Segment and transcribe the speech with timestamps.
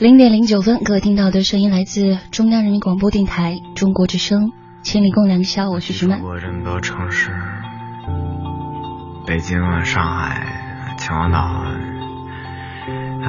[0.00, 4.50] 零点零九分，各位听到的声音来自中央人民广播电台中国之声，
[4.82, 6.20] 千里共良宵，我是徐曼。
[6.20, 7.30] 去过这么多城市，
[9.26, 11.66] 北京啊、上海、秦皇岛啊，
[12.88, 13.28] 嗯、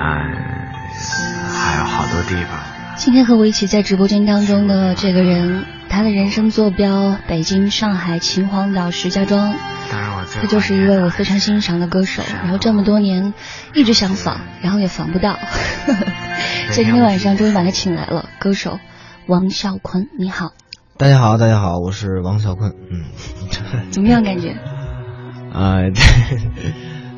[1.50, 2.58] 还有好多地方。
[2.96, 9.54] 今天和我一起在直播间当中的这个人，他的人生坐标北京、上海、秦皇岛、石家庄，
[9.92, 12.24] 当然我最他就是一位我非常欣赏的歌手。
[12.42, 13.34] 然后这么多年
[13.74, 15.38] 一直想访，然后也访不到，
[16.72, 18.30] 今天晚上终于把他请来了。
[18.40, 18.80] 歌手
[19.28, 20.52] 王啸坤，你好，
[20.98, 22.74] 大家好，大家好，我是王啸坤。
[22.90, 23.04] 嗯，
[23.92, 24.56] 怎么样感觉？
[25.54, 25.82] 啊、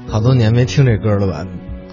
[0.08, 1.46] 好多年没听这歌了吧？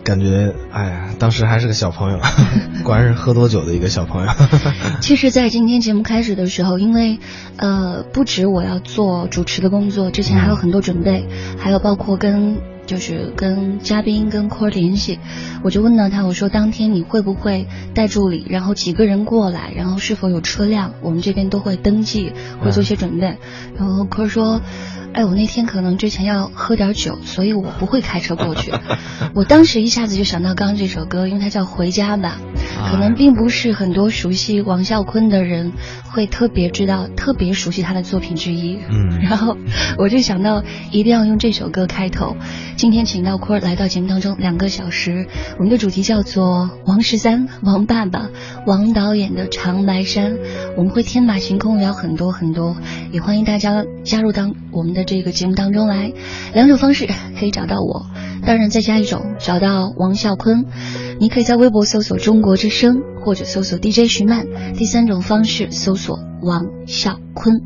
[0.02, 2.18] 感觉，哎呀，当时还是个小朋友，
[2.82, 4.32] 果然是喝多酒的一个小朋友。
[5.00, 7.18] 其实，在今天节目开始的时候，因为
[7.56, 11.28] 呃，不止我要做主持的工作，之前还有很多准备，
[11.58, 12.56] 还有包括跟
[12.90, 15.20] 就是跟嘉宾跟 core 联系，
[15.62, 23.38] 我就问到他，我说当天你会不会带助理，然后几个人过来，然后是否有车辆，我们这边都会登记，会做些准备。
[23.76, 24.60] 然后 core 说。
[25.12, 28.72] 哎，我那天可能之前要喝点酒，所以我不会开车过去。
[29.34, 32.38] 我当时一下子就想到刚刚这首歌，因为它叫《回家吧》，
[32.90, 35.72] 可能并不是很多熟悉王啸坤的人
[36.10, 38.78] 会特别知道、特别熟悉他的作品之一。
[38.88, 39.56] 嗯 然后
[39.98, 42.36] 我就想到一定要用这首歌开头。
[42.76, 45.26] 今天请到坤儿来到节目当中两个小时，
[45.58, 48.30] 我们的主题叫做王十三、王爸爸、
[48.66, 50.38] 王导演的长白山。
[50.76, 52.76] 我们会天马行空聊很多很多，
[53.12, 56.12] 也欢迎大家加入当我们的这个节目当中来。
[56.54, 58.06] 两种方式可以找到我，
[58.46, 60.66] 当然再加一种找到王啸坤。
[61.18, 64.46] 你可以在微博搜索“中国之声”或者搜索 DJ 徐曼。
[64.74, 67.60] 第三种方式搜索王啸坤。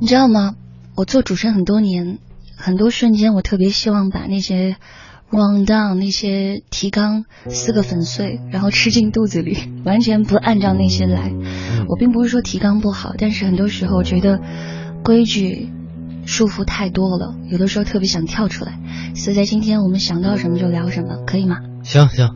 [0.00, 0.54] 你知道吗？
[0.94, 2.18] 我做主持人很多年，
[2.56, 4.76] 很多瞬间我特别希望把那些
[5.30, 11.32] round down 那些提纲撕个粉碎，然后吃进肚子里， 完全不按照那些来。
[11.88, 14.40] 我并不是说提纲不好，但是很多时候我觉得
[15.04, 15.70] 规矩
[16.26, 18.78] 束缚太多了，有的时候特别想跳出来。
[19.14, 21.58] 所以在今天我们想到什么就聊什么，可以吗？
[21.82, 22.28] 行行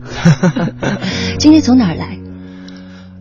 [1.39, 2.19] 今天从哪儿来？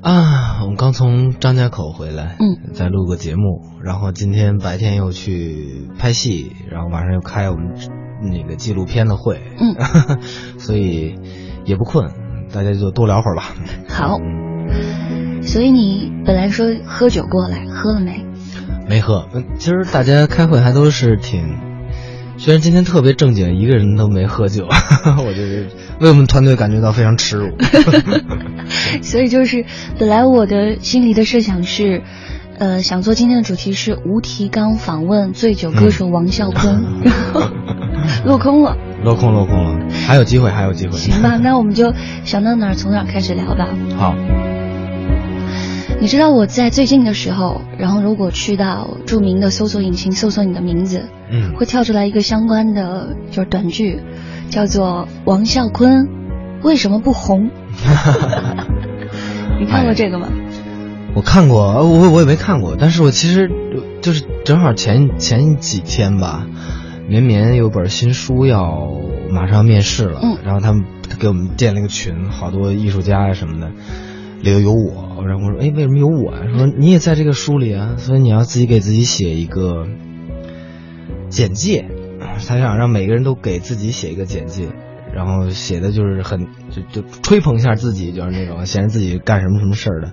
[0.00, 7.76] 啊，我们刚从张家口回来，嗯，再录个节目，然后今天白天又去拍戏，然后晚上又开我们
[8.22, 9.76] 那个纪录片的会，嗯，
[10.58, 11.16] 所以
[11.64, 12.10] 也不困，
[12.52, 13.54] 大家就多聊会儿吧。
[13.88, 14.18] 好，
[15.42, 18.24] 所以你本来说喝酒过来，喝了没？
[18.88, 19.28] 没喝。
[19.34, 21.58] 嗯，其实大家开会还都是挺，
[22.36, 24.66] 虽然今天特别正经，一个人都没喝酒，
[25.24, 25.68] 我就是
[26.00, 27.56] 为我们团队感觉到非常耻辱。
[29.02, 29.64] 所以就是，
[29.98, 32.02] 本来我的心里的设想是，
[32.58, 37.40] 呃，想做今天的主题是无提纲访问醉酒歌手王啸坤，然后
[38.24, 38.76] 落空了。
[39.02, 40.96] 落空落空了，还有机会，还有机会。
[40.98, 41.92] 行吧，那我们就
[42.24, 43.68] 想到哪儿从哪儿开始聊吧。
[43.96, 44.14] 好。
[46.00, 54.00] 你知道我在最近的时候，然后如果去到著名的搜索引擎搜索你的名字，嗯，会跳出来一个相关的就是短剧，
[54.50, 56.08] 叫做王啸坤
[56.62, 57.50] 为什么不红？
[59.60, 60.26] 你看过这个吗？
[61.14, 63.50] 我看过，我我也没看过，但是我其实
[64.00, 66.46] 就是正好前前几天吧，
[67.08, 68.90] 绵绵有本新书要
[69.30, 70.84] 马上要面试了，嗯，然后他们
[71.18, 73.70] 给我们建了一个群，好多艺术家呀什么的，
[74.40, 76.40] 里头有我，然后我说，哎，为什么有我呀？
[76.56, 79.86] 说你也在这个书里啊，所以你要自己给自己写一个
[81.28, 81.88] 简介，
[82.20, 84.68] 他想让每个人都给自己写一个简介。
[85.14, 90.12] 然后写的就是很就就吹捧一下自己，就是那种显示自己干什么什么事儿的。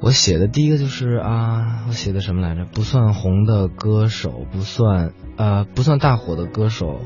[0.00, 2.64] 我写的第一个就是啊，我写的什么来着？
[2.66, 7.00] 不算红的歌手，不算呃不算大火的歌手，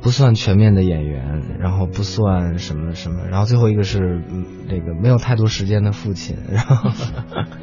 [0.00, 4.22] 不算全面的演员，然后不算什么什么，然后最后一个是
[4.68, 6.90] 那个没有太多时间的父亲，然后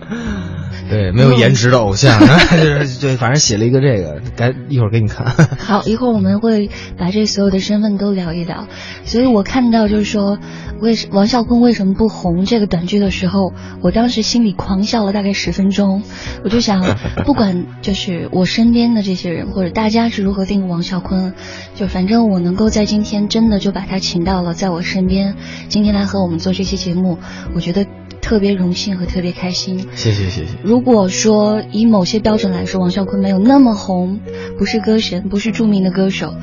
[0.89, 5.27] 对没有颜值的偶像， 就是对，反正写了一个这个，该一会儿给你看。
[5.59, 8.67] 好，一会儿我们会把这所有的身份都聊一聊。
[9.05, 10.39] 所以我看到就是说，
[10.79, 16.01] 为王啸坤为什么不红这个短剧的时候，我当时心里狂笑了大概十分钟。
[16.43, 16.83] 我就想，
[17.23, 21.35] 不管就是我身边的这些人或者大家是如何定义王啸坤，
[21.75, 25.35] 就反正我能够在今天真的就把他请到了在我身边，
[25.67, 27.19] 今天来和我们做这期节目，
[27.53, 27.85] 我觉得。
[28.29, 30.51] 特别荣幸和特别开心，谢谢谢谢。
[30.61, 34.19] 如果说以某些标准来说，王啸坤没有那么红，
[34.59, 36.35] 不是歌神，不是著名的歌手，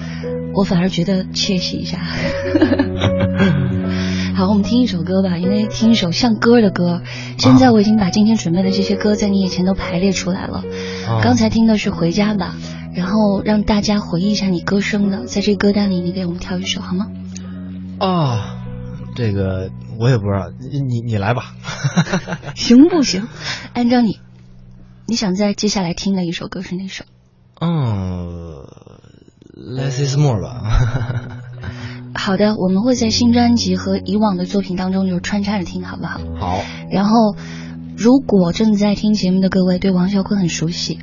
[0.53, 2.01] 我反而觉得窃喜一下。
[4.35, 7.03] 好，我们听一首歌吧，因为听一首像歌的歌。
[7.39, 10.65] 现在我已经把今天准备的这些歌在你眼前都排列出来了。
[11.09, 12.57] 哦、刚才听的是《回家吧》，
[12.99, 17.07] 然后让大家回忆一下你歌声的，在这歌单里，你给我们挑一首好吗？
[17.99, 18.57] 啊，
[19.17, 21.55] 这个我也不知道，你你来吧。
[22.55, 23.27] 行不行？
[23.73, 24.21] 按照你，
[25.07, 27.05] 你想在接下来听的一首歌是哪首？
[27.61, 28.67] 嗯
[29.57, 31.41] ，Less is more 吧。
[32.15, 36.21] 好的，我们会在新专辑和以往的作品当中就是穿插着听，好不好？
[36.39, 36.61] 好。
[36.91, 37.35] 然后，
[37.97, 40.99] 如果正在听节目的各位对王啸坤很熟悉。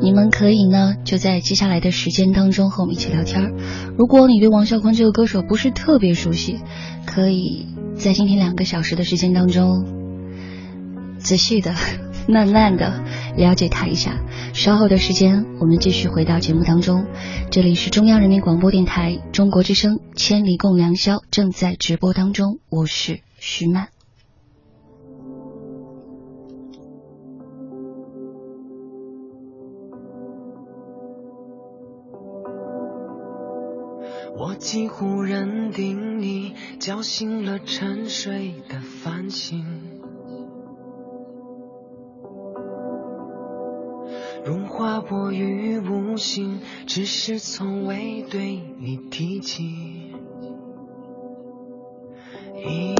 [0.00, 3.52] 你们可以呢，就在接下来的时间当中和我们一起聊天
[3.96, 6.60] 如果你对王啸坤这个歌手不是特别熟悉，
[7.06, 7.66] 可以
[7.96, 9.84] 在今天两个小时的时间当中，
[11.18, 11.74] 仔细的、
[12.28, 13.02] 慢慢的
[13.36, 14.20] 了解他一下。
[14.52, 17.06] 稍后的时间，我们继续回到节目当中。
[17.50, 22.58] 这里是中央人民广播电台中国之声《千里共良宵》，正在直播当中。
[22.68, 23.95] 我是徐曼。
[34.58, 39.64] 几乎认定你叫醒了沉睡的繁星，
[44.44, 50.12] 融化我于无形，只是从未对你提起。
[52.56, 52.96] 一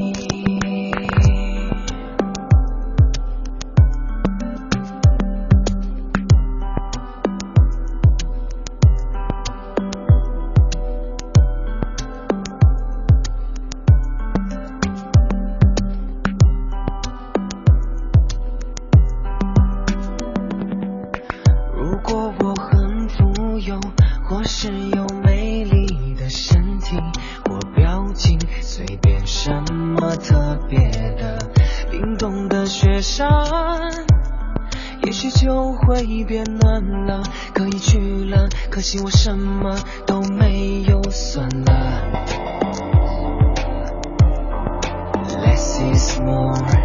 [35.39, 37.23] 就会变暖了。
[37.53, 42.25] 可以去了，可惜我什么都没有，算了。
[45.93, 46.76] Is more.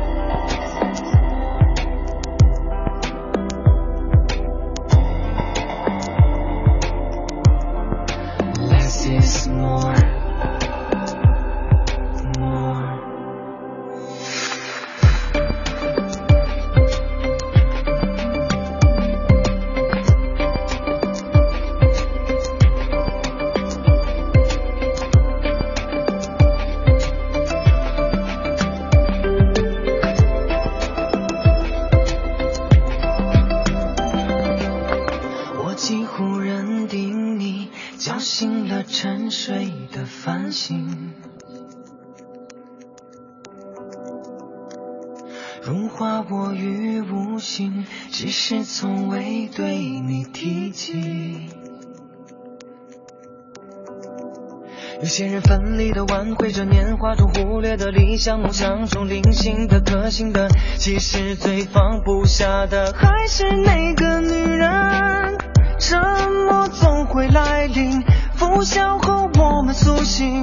[55.13, 60.49] 些人奋力的挽回着年华中忽略的理想，梦想中零星的可信的，
[60.79, 65.37] 其实最放不下的还是那个女人。
[65.79, 66.01] 沉
[66.49, 68.03] 默总会来临，
[68.37, 70.43] 拂晓后我们苏醒。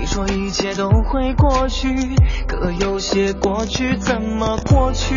[0.00, 1.94] 你说一切都会过去，
[2.48, 5.14] 可有些过去怎么过去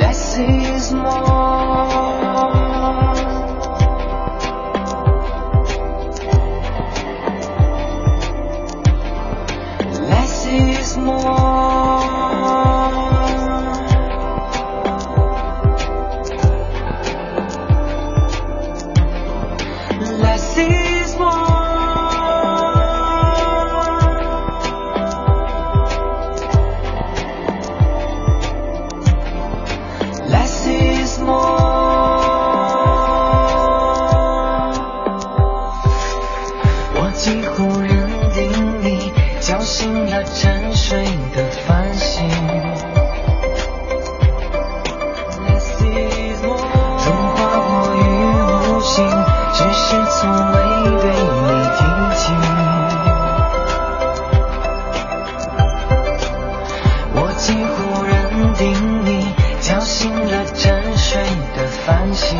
[0.00, 2.27] ？Less is more。
[10.98, 11.37] more.
[50.20, 50.56] 从未
[51.00, 51.80] 对你提
[52.16, 52.32] 起
[57.14, 58.66] 我几乎认定
[59.04, 61.22] 你叫醒了沉睡
[61.54, 62.36] 的繁星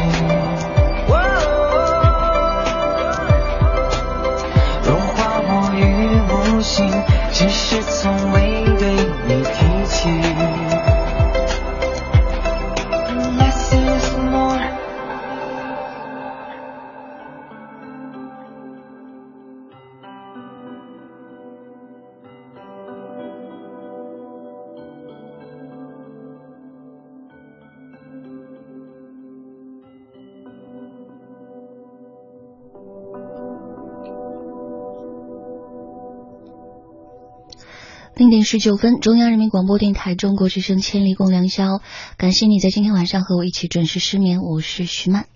[38.19, 41.75] 零点十九分，中央人民广播电台中国之声《千里共良宵》，
[42.17, 44.41] 感谢你在今天晚上和我一起准时失眠。
[44.41, 45.27] 我是徐曼，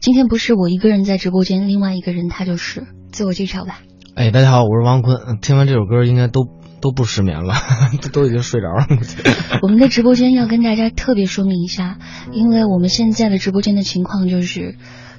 [0.00, 3.80] 今天不是我一个人在直播间，另外一个人他就是自我介绍吧。
[4.14, 5.38] 哎，大家好，我是王坤。
[5.40, 6.42] 听完这首歌，应该都
[6.82, 7.54] 都不失眠了，
[8.12, 8.86] 都已经睡着了。
[9.62, 11.96] 我们的直播间要跟大家特别说明一下，
[12.32, 14.76] 因为我们现在的直播间的情况就是。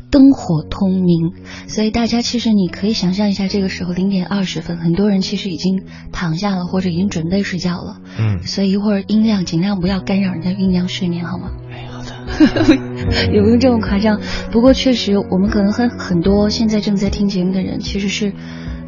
[0.10, 1.34] 灯火通明，
[1.68, 7.98] 所以大家其实你可以想象一下，这个时候零点二十分，很多人其实已经躺下了，或者已经准备睡觉了。
[8.18, 11.52] 嗯，所以一会儿音量尽量不要干扰人家酝酿睡眠，好吗？
[11.72, 12.16] 哎，好的。
[13.34, 14.22] 有没有这么夸张？
[14.52, 18.34] 不过确实，我们可能很很多现在正在听节目的人其实是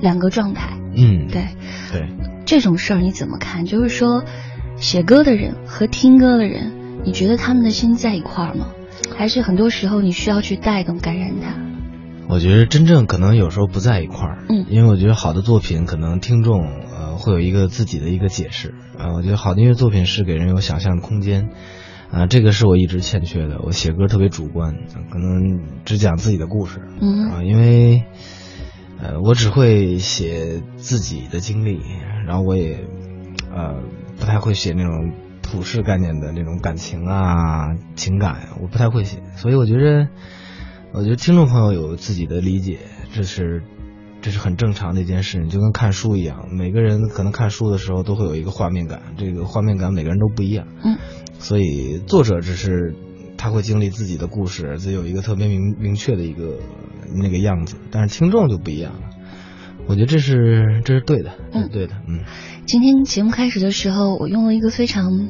[0.02, 0.78] 两个状态。
[0.96, 1.48] 嗯，对
[1.92, 2.08] 对。
[2.46, 3.66] 这种事儿你怎么看？
[3.66, 4.24] 就是说，
[4.78, 6.72] 写歌的人和听歌的人，
[7.06, 8.68] 你觉得他们的心在一块儿吗？
[9.16, 11.56] 还是很多时候你需要去带动感染他。
[12.28, 16.62] 我觉得真正可能有时候不在一块儿，嗯，因为我觉得好的作品可能听众
[16.96, 19.14] 呃会有一个自己的一个解释啊。
[19.16, 21.50] 我觉得好的音乐作品是给人有想象的空间
[22.12, 23.60] 啊，这个是我一直欠缺的。
[23.64, 24.76] 我写歌特别主观，
[25.10, 28.04] 可能只讲自己的故事，嗯啊，因为
[29.02, 31.82] 呃我只会写自己的经历，
[32.28, 32.86] 然后我也
[33.52, 33.82] 呃
[34.20, 35.14] 不太会写那种。
[35.52, 40.08] 普世概念的那种感情啊、情感，我不太会写，所以我觉得，
[40.92, 42.78] 我觉得听众朋友有自己的理解，
[43.14, 43.64] 这是
[44.22, 45.40] 这是很正常的一件事。
[45.40, 50.68] 你就跟看书一样，每个人可能看书的时候都会有一个画面感，这个画面感每个人都不一样。
[50.84, 50.98] 嗯，
[51.40, 52.94] 所以作者只是
[53.36, 56.60] 他会经历自己的故事，自己有一个特别明明确的一个
[57.16, 59.09] 那个样子，但是听众就不一样了。
[59.90, 62.20] 我觉得这是这是对的，嗯，对的，嗯。
[62.68, 65.28] 今天节目开始的时候，我用了一个非常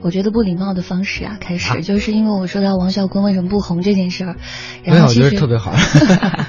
[0.00, 4.36] 我觉得不礼貌的方式啊，开始就是因为我说到王啸坤为什么不红这件事儿，
[4.84, 5.74] 然后其实特别好，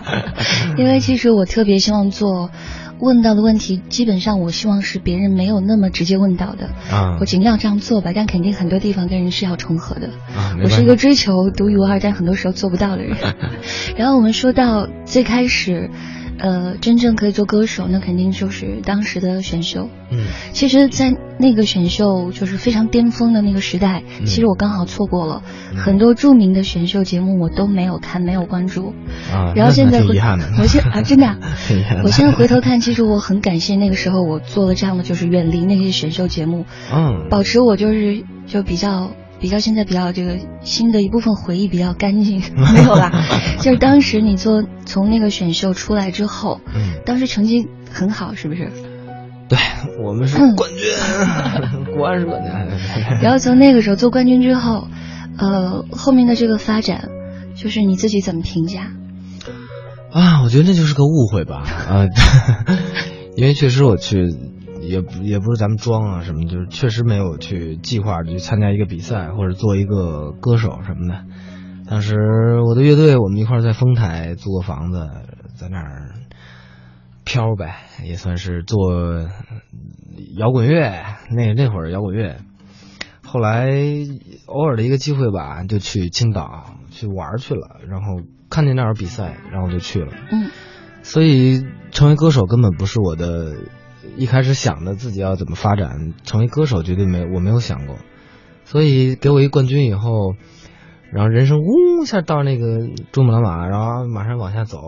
[0.77, 2.51] 因为其实我特别希望做
[2.99, 13.17] 问到的问题，基本上我希望是别人没有那么直接问到的啊，我尽量这样做吧，但肯定很多地方跟人是要重合的啊，我是一个追求独一无二，但很多时候做不到的人。
[13.97, 15.89] 然后我们说到最开始。
[16.39, 19.89] 呃，真正可以做歌手，那肯定就是当时的选秀。
[20.09, 25.43] 嗯，其实，在那个选秀就是非常巅峰的那个时代，其实我刚好错过了
[25.75, 28.93] 很多著名的选秀节目，我都没有看，没有关注。
[29.33, 30.01] 啊，然后现在。
[30.01, 31.37] 我现 啊，真的，
[32.03, 39.11] 我现在回头看，其实我很感谢那个时候我做了这样的，就是远离那些选秀节目，嗯，保持我就是就比较。
[39.39, 42.41] 比较现在比较这个新的一部分回忆比较干净，
[42.73, 43.11] 没有啦。
[43.59, 48.71] 就是当时你做从那个选秀出来之后，嗯，当时成绩很好，是不是？
[49.49, 49.57] 对，
[50.03, 52.51] 我们是冠军， 国安是冠军。
[53.21, 54.87] 然后从那个时候做冠军之后，
[55.37, 57.09] 呃，后面的这个发展，
[57.55, 58.91] 就是你自己怎么评价？
[60.11, 62.05] 啊，我觉得那就是个误会吧，啊，
[63.37, 64.35] 因为确实我去。
[64.87, 71.25] 也也不是咱们装啊什么，就是确实没有去计划去参加一个比赛或者做一个歌手什么的。
[71.89, 75.09] 当时我的乐队我们一块在丰台租个房子，
[75.55, 76.15] 在那儿
[77.23, 78.91] 飘呗，也算是做
[80.37, 81.03] 摇滚乐。
[81.31, 82.37] 那那会儿摇滚乐，
[83.23, 83.69] 后来
[84.47, 90.11] 偶尔的一个机会吧，就去青岛去玩去了，然后看见那儿比赛，然后就去了。
[90.31, 90.49] 嗯，
[91.03, 93.55] 所以成为歌手根本不是我的。
[94.15, 97.97] 一开始想的自己要怎么发展成为歌手，绝对没我没有想过，
[98.65, 100.35] 所以给我一冠军以后，
[101.11, 104.79] 然后人生呜一下到那个珠穆朗玛，然后马上往下走，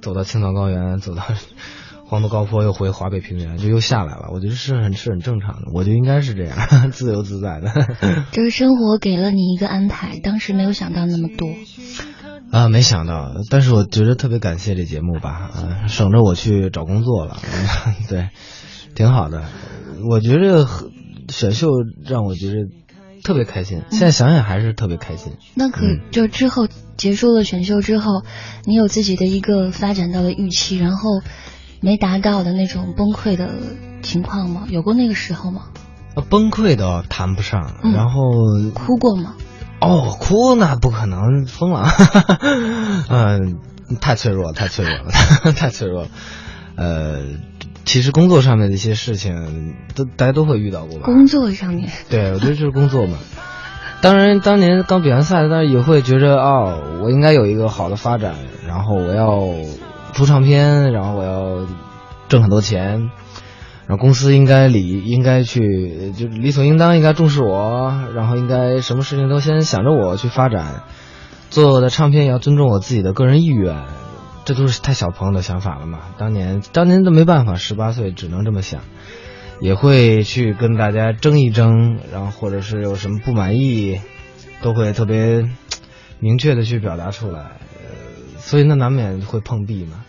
[0.00, 1.22] 走到青藏高原，走到
[2.06, 4.28] 黄土高坡，又回华北平原，就又下来了。
[4.32, 6.56] 我觉得是很是很正常的，我就应该是这样
[6.92, 7.72] 自由自在的。
[8.32, 11.48] 这个生活给了你一个安排，当时没有想到那么多。
[12.50, 17.38] 啊，没想到，但是我觉得特别感谢这节目吧，啊，省着我去找工作了，
[18.10, 18.28] 对。
[18.94, 19.44] 挺好的，
[20.10, 20.66] 我觉得
[21.28, 21.68] 选秀
[22.04, 22.54] 让我觉得
[23.24, 23.82] 特别开心。
[23.90, 25.32] 现在想想还是特别开心。
[25.54, 28.22] 那可就之后结束了选秀之后，
[28.64, 31.22] 你有自己的一个发展到的预期，然后
[31.80, 33.50] 没达到的那种崩溃的
[34.02, 34.64] 情况吗？
[34.68, 35.62] 有过那个时候吗？
[36.28, 38.20] 崩溃倒谈不上，然后
[38.74, 39.34] 哭过吗？
[39.80, 41.88] 哦，哭那不可能，疯了。
[43.08, 43.58] 嗯，
[44.00, 45.10] 太脆弱，太脆弱了，
[45.52, 46.08] 太脆弱了。
[46.76, 47.22] 呃。
[47.84, 51.04] 其实工作上面的一些事情，都大家都会遇到过吧？
[51.04, 53.18] 工作上面，对，我觉得就是工作嘛。
[54.00, 58.34] 当然，当年刚比完赛，但是也会觉着哦，我应该有一个好的发展，
[58.66, 59.38] 然后我要
[60.12, 61.66] 出唱片，然后我要
[62.28, 63.10] 挣很多钱，
[63.86, 70.82] 然后公司应该理应该去就理所应当应该重视我，然后应该什么事情都先想着我去发展，
[71.50, 73.76] 做的唱片也要尊重我自己的个人意愿。
[74.44, 76.00] 这都是太小朋友的想法了嘛？
[76.18, 78.80] 当年，当年都没办法，十八岁只能这么想。
[79.60, 84.00] 也会去跟大家争一争，然后或者是有什么不满意，
[84.60, 85.48] 都会特别
[86.18, 87.38] 明确的去表达出来。
[87.40, 90.04] 呃，所以那难免会碰壁嘛。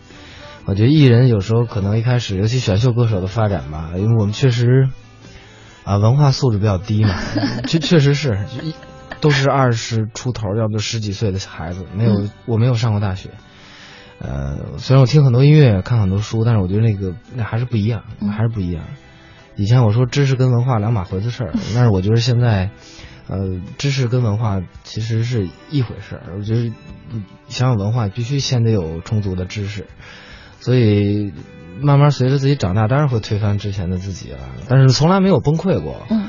[0.64, 4.88] 我觉得艺人有时候可能一开始，尤其选秀歌手的发展吧，因为我们确实
[5.84, 7.14] 啊文化素质比较低嘛，
[7.68, 8.74] 确确实是一
[9.20, 13.30] 都是二十出头，要不就十几岁的孩子，没有我没有上过大学。
[14.20, 18.84] 呃，虽然我听很多音乐，看很多书，但是我觉得那个那还是不一样，还是不一样。
[19.56, 22.70] 以前我说知识跟文化两码回事事儿，但是我觉得现在，
[23.28, 26.22] 呃，知识跟文化其实是一回事儿。
[26.36, 26.72] 我觉得
[27.48, 29.86] 想有文化，必须先得有充足的知识。
[30.60, 31.32] 所以
[31.80, 36.06] 慢慢随着自己长大，当然会推翻之前的自己了，但是从来没有崩溃过。
[36.10, 36.28] 嗯，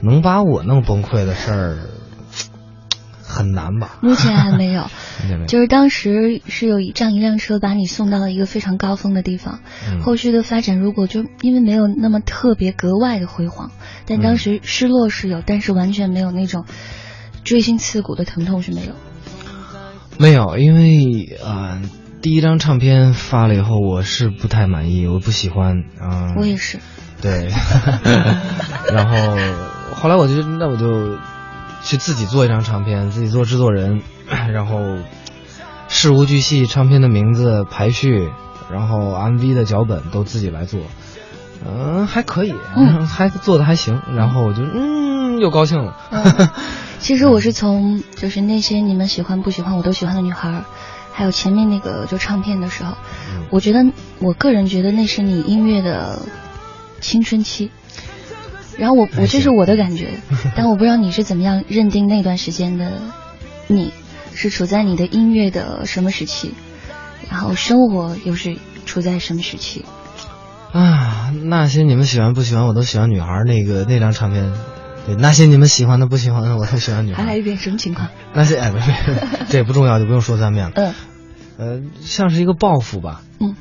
[0.00, 1.78] 能把我弄崩溃的事儿
[3.36, 3.98] 很难吧？
[4.00, 4.86] 目前还没有。
[5.46, 13.70] 就是当时是有一这样一辆车把你送到了一个非常高峰的地方，嗯后续的发展如果就因为没有那么特别格外的辉煌，
[14.06, 16.64] 但当时失落是有，但是完全没有那种
[17.44, 18.92] 锥心刺骨的疼痛是没有。
[20.18, 21.82] 没有，因为呃，
[22.22, 25.84] 第一张唱片发了以后，我是不太满意，我不喜欢。
[26.00, 26.78] 嗯、我也是。
[27.20, 27.48] 对，
[28.92, 29.16] 然后
[29.94, 31.18] 后来我就那我就
[31.86, 34.02] 去自己做一张唱片，自己做制作人，
[34.52, 34.80] 然后
[35.88, 38.28] 事无巨细，唱片的名字、排序，
[38.72, 40.80] 然后 MV 的脚本都自己来做，
[41.64, 43.06] 嗯、还可以，嗯。
[43.06, 46.48] 还做的还行，然后我就嗯又高兴了，嗯。
[46.98, 50.64] 其实我是从就是那些你们喜欢不喜欢我都喜欢的女孩，
[51.12, 52.96] 还有前面那个就唱片的时候，
[53.32, 53.46] 嗯。
[53.50, 53.86] 我觉得
[54.18, 56.20] 我个人觉得那是你音乐的
[57.00, 57.70] 青春期。
[58.78, 60.10] 然后我我这是我的感觉，
[60.56, 62.92] 但我不知道你是怎么样认定那段时间的
[63.68, 63.92] 你
[64.34, 66.54] 是处在你的音乐的什么时期，
[67.30, 69.84] 然后生活又是处在什么时期？
[70.72, 74.52] 啊，那些你们喜欢不喜欢我都喜欢女孩那个那张唱片，
[75.06, 77.22] 对，那些你们喜欢的不喜欢的我都喜欢女孩。
[77.22, 78.08] 还来一遍什么情况？
[78.34, 78.92] 那些哎，不是，
[79.48, 80.72] 这也不重要，就不用说三遍了。
[80.74, 80.94] 嗯
[81.58, 83.56] 呃，像是一个报复吧，嗯，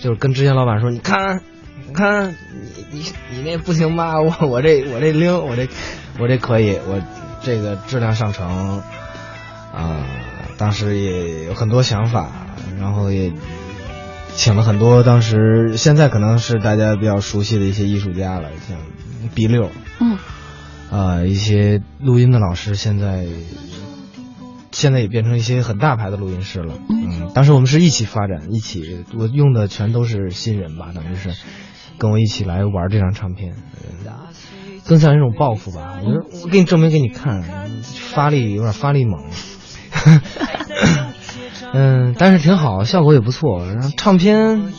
[0.00, 1.42] 就是跟之前老板说，你看，
[1.86, 2.34] 你看，
[2.92, 3.04] 你你
[3.36, 4.20] 你那不行吧？
[4.22, 5.68] 我我这我这拎，我这
[6.18, 7.00] 我这可以，我
[7.42, 8.82] 这个质量上乘，
[9.72, 10.06] 啊、
[10.58, 12.28] 当时也有很多想法，
[12.78, 13.32] 然后也
[14.34, 18.78] 请了很多当时现在可能是大家比较熟悉的一些艺术家了，像
[19.34, 20.18] B 六，嗯
[20.90, 23.26] 啊，一些录音的老师现在
[24.72, 26.74] 现在也变成一些很大牌的录音师了。
[26.88, 31.34] 嗯，当时我们是一起发展，一起我用的全都是新人吧，等于是
[32.00, 34.12] 跟我一起来玩这张唱片，呃
[34.86, 35.98] 更像一种报复吧。
[36.00, 37.42] 我觉得我给你证明给你看，
[37.84, 39.22] 发力有点发力猛。
[41.72, 43.64] 嗯，但是挺好，效果也不错。
[43.66, 44.72] 然后唱片，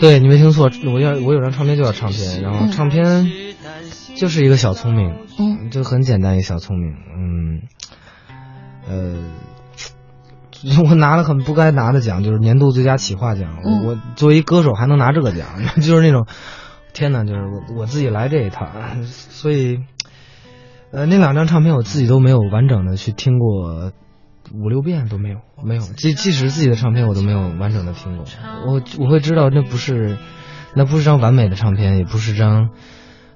[0.00, 3.30] 对你没听错，我要我有张唱片就叫唱片，然后嗯唱片
[4.16, 7.62] 就是一个小聪明，嗯就很简单一个小聪明，嗯，
[8.86, 9.14] 呃，
[10.88, 13.58] 我拿了很不该拿的奖，就是年度最佳企划奖。
[13.64, 15.46] 嗯我我作为一歌手还能拿这个奖，
[15.80, 16.26] 就是那种，
[16.92, 19.78] 天哪，就是我我自己来这一趟，所以，
[20.92, 23.92] 呃，那两张唱片我自己都没有完整的去听过。
[24.50, 28.24] 五六遍都没有，没有，即即使自己的唱片我都没有完整的听过，
[28.66, 30.16] 我我会知道那不是，
[30.74, 32.70] 那不是张完美的唱片，也不是张，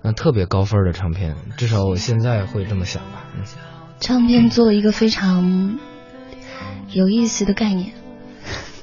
[0.02, 3.24] 嗯、特别高分的唱片，至少我现在会这么想吧。
[3.36, 3.42] 嗯，
[4.00, 5.78] 唱片做了一个非常
[6.92, 7.92] 有意思的概念，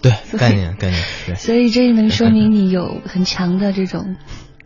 [0.01, 4.15] 对， 概念概念，对，所以这也能说明你有很强的这种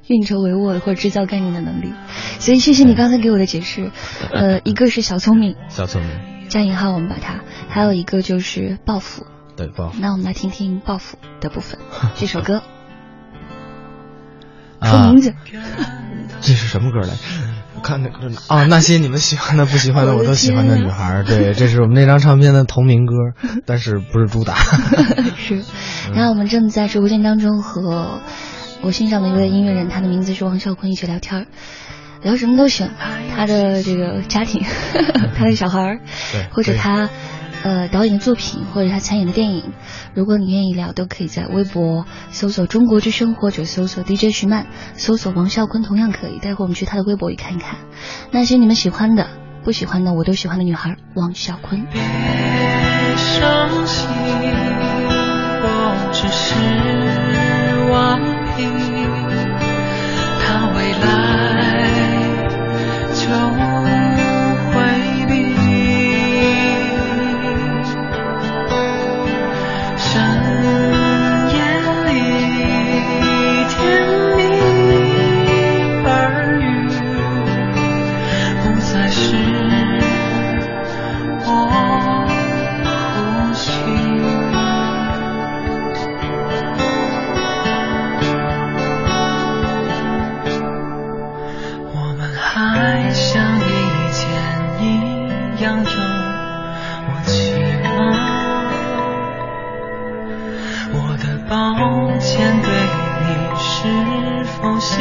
[0.07, 1.93] 运筹帷幄或者制造概念的能力。
[2.39, 3.91] 所以谢谢你刚才给我的解释，
[4.31, 9.25] 呃，一个是小聪明，小聪明，加引号我们把它，还有一个就是报复。
[9.55, 9.99] 对，报复。
[9.99, 11.79] 那我们来听听报复的部分，
[12.15, 12.63] 这首歌
[14.81, 15.33] 说啊名，字，
[16.41, 17.13] 这是什么歌来？
[17.83, 21.21] 我看那个啊，那些你们喜欢的、不喜欢的，我都喜欢的女孩。
[21.27, 23.13] 对，这是我们那张唱片的同名歌，
[23.67, 24.55] 但是不是主打。
[25.35, 25.61] 是。
[26.15, 28.21] 然后我们正在直播间当中和
[28.81, 31.47] 我欣赏的一位音乐人，他的名字是王啸坤，一起聊天儿，
[32.21, 32.89] 聊什么都行，
[33.35, 34.63] 他的这个家庭，
[35.35, 35.99] 他的小孩儿，
[36.53, 37.09] 或者他
[37.63, 39.73] 呃导演的作品，或者他参演的电影，
[40.13, 46.39] 如果你愿意聊，都可以在微博搜索“中国之声”或者搜索 DJ 徐曼，搜索王啸坤同样可以。
[46.39, 47.77] 待会我们去他的微博里看一看，
[48.31, 49.27] 那些你们喜欢的、
[49.63, 51.87] 不喜欢的，我都喜欢的女孩王啸坤。
[51.91, 52.01] 别
[53.15, 54.09] 伤心，
[55.63, 56.53] 我只是
[57.89, 58.19] 顽
[58.55, 58.63] 皮，
[60.41, 61.07] 他未来
[63.13, 63.23] 就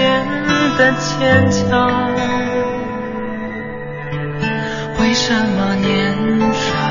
[0.02, 2.12] 变得坚强。
[4.98, 6.81] 为什么年少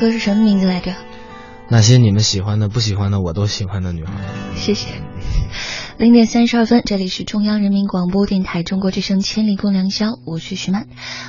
[0.00, 0.94] 歌是什么名字来着？
[1.68, 4.12] 那些你们喜欢的、不喜欢的，我都喜欢的女孩。
[4.56, 4.88] 谢谢。
[5.98, 10.86] 零点三十二分，这里是中央人民广播电台中国之声《千里共良宵》，我是徐曼，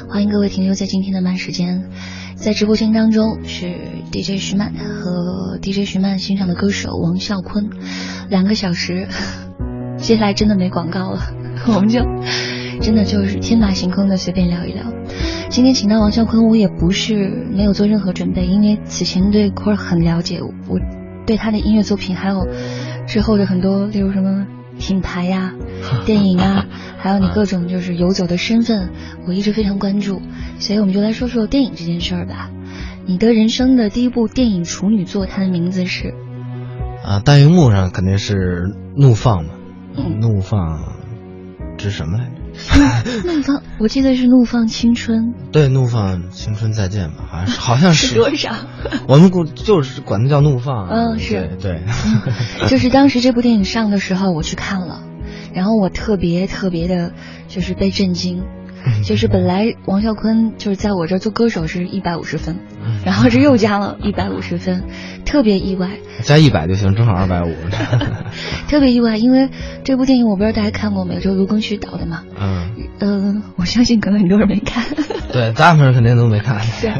[0.07, 1.89] 欢迎各位停留在今天的慢时间。
[2.36, 3.75] 在直播间当中是
[4.10, 7.69] DJ 徐曼和 DJ 徐曼欣赏的歌手王啸坤，
[8.29, 9.10] 两个小时，
[9.97, 11.21] 接下来真的没广告了，
[11.67, 11.99] 我们就
[12.81, 14.86] 真的就是天马行空的随便聊一聊。
[15.51, 20.79] 今天请到王啸坤，我也不是没有做任何准备，因为此前对坤儿很了解，我
[21.27, 22.47] 对他的音乐作品还有
[23.05, 24.47] 之后的很多，例如什么
[24.79, 25.53] 品牌呀、
[26.07, 26.65] 电影啊，
[26.97, 28.91] 还有你各种就是游走的身份，
[29.27, 30.21] 我一直非常关注，
[30.57, 32.49] 所以我们就来说说电影这件事儿吧。
[33.05, 36.13] 你的人生的第一部电影处女作，它的名字是
[37.03, 39.49] 啊，大荧幕上肯定是怒放嘛，
[39.97, 40.79] 嗯怒放，
[41.77, 43.33] 这是什么来着？
[43.33, 48.15] 怒放，我记得是怒放青春，对，怒放青春再见吧， 好像是，好像是。
[48.15, 48.54] 多少？
[49.08, 50.88] 我们管就是管它叫怒放。
[50.88, 52.67] 嗯是对对。
[52.70, 55.02] 就是当时这部电影上的时候，我去看了，
[55.54, 57.13] 然后我特别特别的，
[57.48, 58.44] 就是被震惊。
[59.04, 62.58] 就是本来王啸坤就是在我这儿做歌手是一百五十分，
[63.06, 64.84] 然后这又加了一百五十分，
[65.26, 65.89] 特别意外，
[66.24, 67.54] 加一百就行，正好二百五。
[68.67, 69.50] 特别意外，因为
[69.84, 72.24] 这部电影我不知道大家看过没有，就卢庚戌导的嘛。
[72.39, 74.84] 嗯，嗯、我相信可能很多人没看。
[75.32, 76.62] 对，大部分人肯定都没看。
[76.82, 76.91] 对，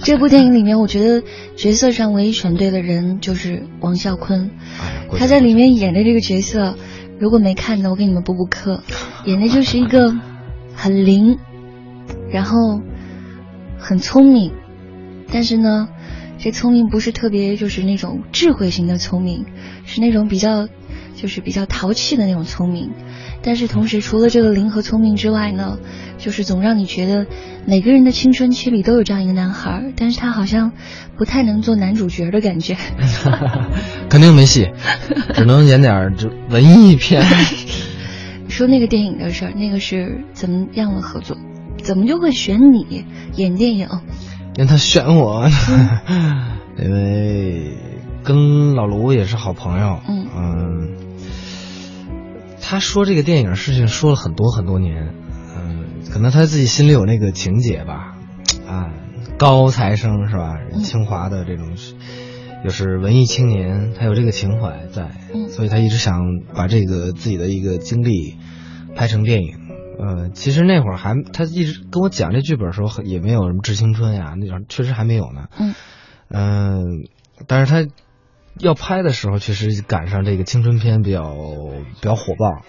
[0.00, 1.22] 这部电影里面，我觉得
[1.56, 6.76] 角色上唯一选对的人就是王啸坤，哎他在里面演的这个角色，
[7.18, 8.82] 如果没看的，我给你们补补课，
[9.24, 10.14] 演的就是一个
[10.74, 11.38] 很灵，
[12.32, 12.80] 然后
[13.78, 14.52] 很聪明，
[15.32, 15.88] 但是呢，
[16.38, 19.46] 这聪明不是特别就是那种智慧型的聪明，
[19.84, 20.68] 是那种比较
[21.16, 22.90] 就是比较淘气的那种聪明。
[23.42, 25.78] 但是同时，除了这个灵和聪明之外呢，
[26.18, 27.26] 就是总让你觉得
[27.66, 30.72] 每个人的青春期里都有这样一个男孩，但是他好像
[31.16, 32.76] 不太能做男主角的感觉。
[34.10, 34.70] 肯定没戏，
[35.32, 37.22] 只能演点儿这文艺片。
[38.60, 41.34] 说那个电影的事儿，那个是怎么样的合作？
[41.82, 43.88] 怎么就会选你演电影？
[44.54, 45.48] 因为他选我，
[46.78, 47.78] 因为
[48.22, 49.98] 跟老卢也是好朋友。
[50.06, 50.88] 嗯嗯，
[52.60, 55.14] 他说这个电影事情说了很多很多年，
[55.56, 58.14] 嗯，可能他自己心里有那个情节吧，
[58.68, 58.90] 啊，
[59.38, 60.58] 高材生是吧？
[60.70, 61.76] 嗯清华的这种
[62.64, 66.20] 又是文艺青年，他有这个情怀在，嗯所以他一直想
[66.54, 68.36] 把这个自己的一个经历
[68.94, 69.58] 拍成电影。
[69.98, 75.48] 呃，其实那会儿还他一直跟我讲这剧本的时候，也没有什么致青春呀，那种确实还没有呢。
[75.58, 75.74] 嗯
[76.28, 76.84] 嗯、
[77.46, 77.90] 但是他
[78.58, 81.34] 要拍的时候，确实赶上这个青春片比较
[82.00, 82.62] 比较火爆。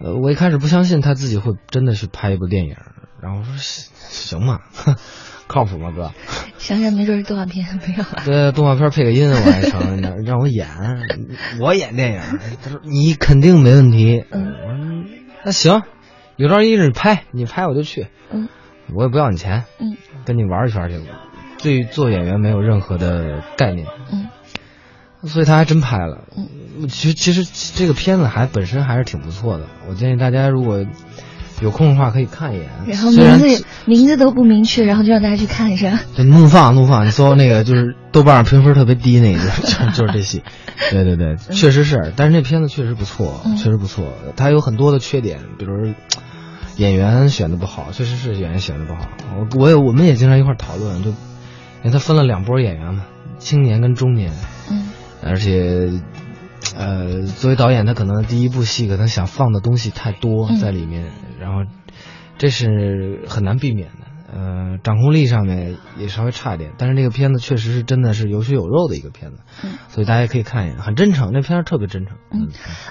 [0.00, 2.76] 呃，我一开始不相信他自己会真的去拍一部电影，
[3.22, 4.60] 然后我说行行吗？
[5.50, 6.12] 靠谱吗，哥？
[6.58, 8.22] 想想没准是动画片，没有啊。
[8.24, 10.68] 对，动画片配个音我还成，让让我演，
[11.60, 12.20] 我演电影。
[12.62, 14.24] 他说你肯定没问题。
[14.30, 15.04] 嗯我说
[15.44, 15.82] 那行，
[16.36, 18.48] 有朝一日你拍，你拍我就去，嗯
[18.94, 21.00] 我也不要你钱，嗯跟你玩一圈去。
[21.60, 24.28] 对做演员没有任何的概念，嗯
[25.28, 26.28] 所以他还真拍了。
[26.36, 30.86] 嗯，其实其实这个片子还本身还是挺不错的，我建议大家如果
[31.60, 32.68] 有空的话可以看一眼。
[32.86, 36.00] 然后名字名字都不明确，然后就让大家去看一下。
[36.16, 40.42] 就怒放怒放，你搜那个就是豆瓣上评分特别低那个，就就是这戏。
[40.90, 44.12] 对对对，确实是，但是那片子确实不错，嗯确实不错。
[44.36, 45.92] 它有很多的缺点，比如
[46.76, 49.08] 演员选的不好，确实是演员选的不好。
[49.38, 51.16] 我我也我们也经常一块儿讨论，就因
[51.84, 53.04] 为他分了两波演员嘛，
[53.38, 54.32] 青年跟中年，
[54.70, 54.88] 嗯
[55.22, 55.90] 而且。
[56.76, 61.70] 呃，作为导演，他可能第一部戏可能想放的东西太多嗯在里面，然后
[62.38, 64.06] 这是很难避免的。
[64.32, 72.16] 呃，掌控力上面也稍微差一点，但是这个片子确实是真的是有血有肉的一个片子，嗯所以大家可以看一眼，很真诚，那片儿特别真诚。
[72.30, 72.46] 嗯，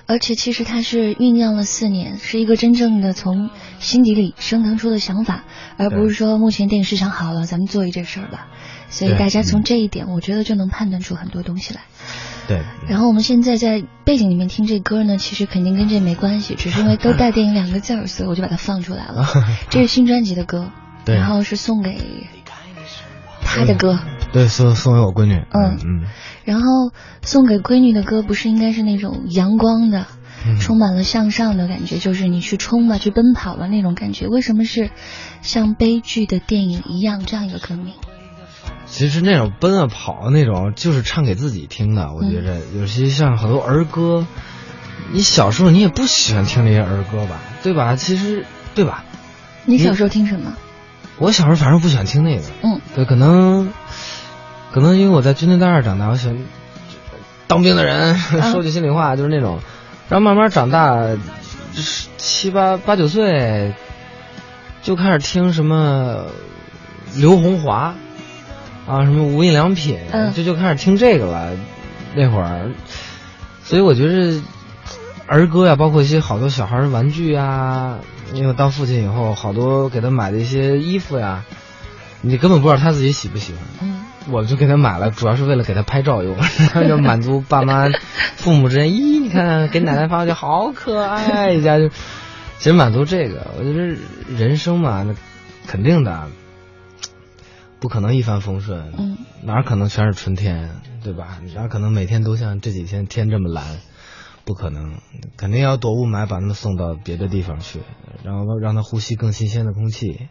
[0.06, 5.46] 而且其实它是酝酿了四年，是一个真正的从心底里升腾出的想法，
[5.78, 8.50] 而不是说目前电影市场好了，咱们做一这事儿吧。
[8.90, 11.84] 所以大家从这一点，我觉得就能判断出很多东西来。
[12.50, 19.28] 对，然后我们现在在背景里面听这歌呢，其实肯定跟这没关系，只是因为都带电影两个字儿，所以我就把它放出来了。
[19.70, 20.72] 这是新专辑的歌，
[21.06, 22.02] 对然后是送给
[23.44, 24.00] 他的歌，
[24.34, 25.36] 对，送送给我闺女。
[25.54, 26.08] 嗯嗯
[26.44, 26.66] 然后
[27.22, 30.08] 送给闺女的歌不是应该是那种阳光的，
[30.48, 34.26] 嗯，充满了向上的感觉，就是你去冲吧，去奔跑吧那种感觉。
[34.26, 34.90] 为什么是
[35.44, 37.94] 像悲剧的电影一样这样一个歌名？
[38.90, 42.12] 其实那种奔啊跑啊那种，就是唱给自己听的。
[42.14, 44.26] 我觉着嗯有些像很多儿歌，
[45.12, 47.96] 你小时候你也不喜欢听那些儿歌吧，对吧？
[47.96, 49.04] 其实对吧？
[49.66, 50.54] 你小时候听什么？
[51.18, 53.72] 我小时候反正不喜欢听那个，嗯对，可能
[54.72, 56.38] 可能因为我在军队大院长大，我喜欢
[57.48, 58.16] 当兵的人，
[58.52, 59.60] 说句心里话，就是那种，
[60.10, 60.96] 然后慢慢长大，
[61.74, 63.74] 就是七八八九岁
[64.82, 66.26] 就开始听什么
[67.16, 67.94] 刘红华
[68.90, 71.52] 啊，什么无印良品，嗯就就开始听这个了。
[72.16, 72.72] 那会儿，
[73.64, 74.42] 所以我觉得
[75.28, 78.00] 儿歌呀，包括一些好多小孩的玩具呀，
[78.34, 81.44] 因为当父亲以后，好多给他买的一些衣服呀，
[82.22, 83.62] 你根本不知道他自己喜不喜欢。
[83.82, 83.96] 嗯
[84.30, 87.88] 我就给他买了，主要是为了给他拍照用，然 后就满足爸妈、
[88.36, 93.96] 父母之间，咦，你看给奶奶发过去，好可爱，一家就，其实满足这个，我觉得
[94.38, 95.16] 人生嘛，那
[95.66, 96.28] 肯定的，
[97.80, 100.70] 不可能一帆风顺，嗯哪可能全是春天，
[101.04, 101.40] 对吧？
[101.56, 103.78] 哪可能每天都像这几天天这么蓝，
[104.46, 104.96] 不可能，
[105.38, 107.80] 肯定要躲雾霾，把他们送到别的地方去，
[108.24, 110.28] 然后让他呼吸更新鲜的空气。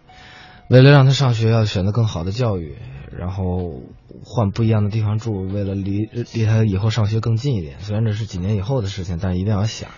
[0.69, 2.77] 为了让他上学，要选择更好的教育，
[3.11, 3.81] 然后
[4.23, 7.81] 换不一样的地方住，为了离离他以后上学更近一点。
[7.81, 9.89] 虽然这是几年以后的事情，但一定要想。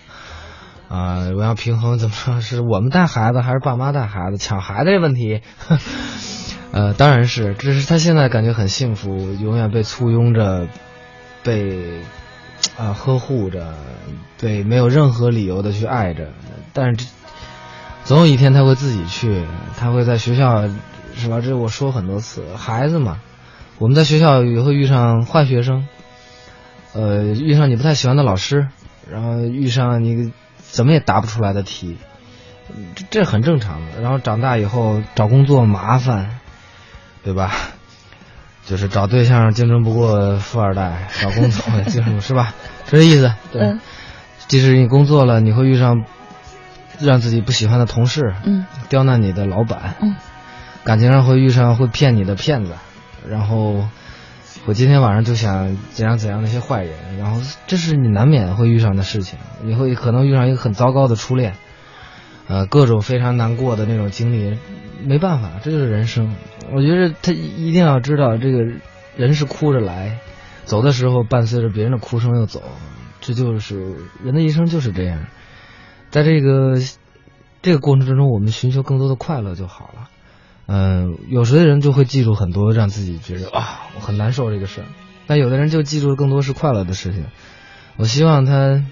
[0.88, 2.40] 啊、我要平衡怎么说？
[2.40, 4.38] 是我们带孩子还是爸妈带孩子？
[4.38, 5.40] 抢孩子这问题，
[6.72, 10.68] 呃，当然是，只是他现在感觉很幸福，永远被簇拥着，
[11.42, 12.02] 被
[12.78, 13.74] 啊、呵护着，
[14.40, 16.28] 被没有任何理由的去爱着。
[16.72, 17.06] 但是
[18.04, 19.44] 总有一天他会自己去，
[19.76, 20.68] 他会在学校，
[21.16, 21.40] 是吧？
[21.40, 23.20] 这我说很多次，孩子嘛，
[23.78, 25.88] 我们在学校也会遇上坏学生，
[26.92, 28.68] 呃，遇上你不太喜欢的老师，
[29.10, 31.98] 然后遇上你怎么也答不出来的题，
[32.94, 34.00] 这这很正常的。
[34.00, 36.39] 然后长大以后找工作麻烦，
[37.24, 37.52] 对吧？
[38.66, 42.54] 就是找对象竞争不过富二代，找工作竞争 是吧？
[42.86, 43.32] 是这意思。
[43.52, 43.80] 对，嗯
[44.48, 46.04] 即使你工作了，你会遇上
[47.00, 50.14] 让自己不喜欢的同事，嗯刁难你的老板，嗯
[50.84, 52.74] 感情上会遇上会骗你的骗子，
[53.28, 53.88] 然后
[54.66, 61.54] 我今天晚上就想怎样怎样那些坏人，然后这是你难免会遇上的事情，你会可能遇上一个很糟糕的初恋，
[62.48, 64.58] 呃，各种非常难过的那种经历，
[65.04, 66.34] 没办法，这就是人生。
[66.72, 68.58] 我觉得他一定要知道，这个
[69.16, 70.18] 人是哭着来，
[70.64, 72.62] 走的时候伴随着别人的哭声又走，
[73.20, 75.26] 这就是人的一生就是这样。
[76.10, 76.74] 在这个
[77.62, 80.08] 这个过程之中，我们寻求更多的快乐就好了。
[80.66, 84.84] 嗯，有时的人就会记住很多让自己觉得啊，我很难受这个事，
[85.26, 87.26] 但有的人就记住更多是快乐的事情。
[87.96, 88.84] 我希望他，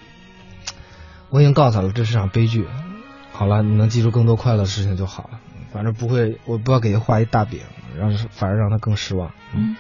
[1.31, 2.67] 我已经告诉他了，这是场悲剧。
[3.33, 5.39] 好了，你能记住更多快乐的事情就好了。
[5.79, 7.61] 反正不会，我不要给他画一大饼，
[7.97, 9.33] 让反而让他更失望。
[9.55, 9.77] 嗯，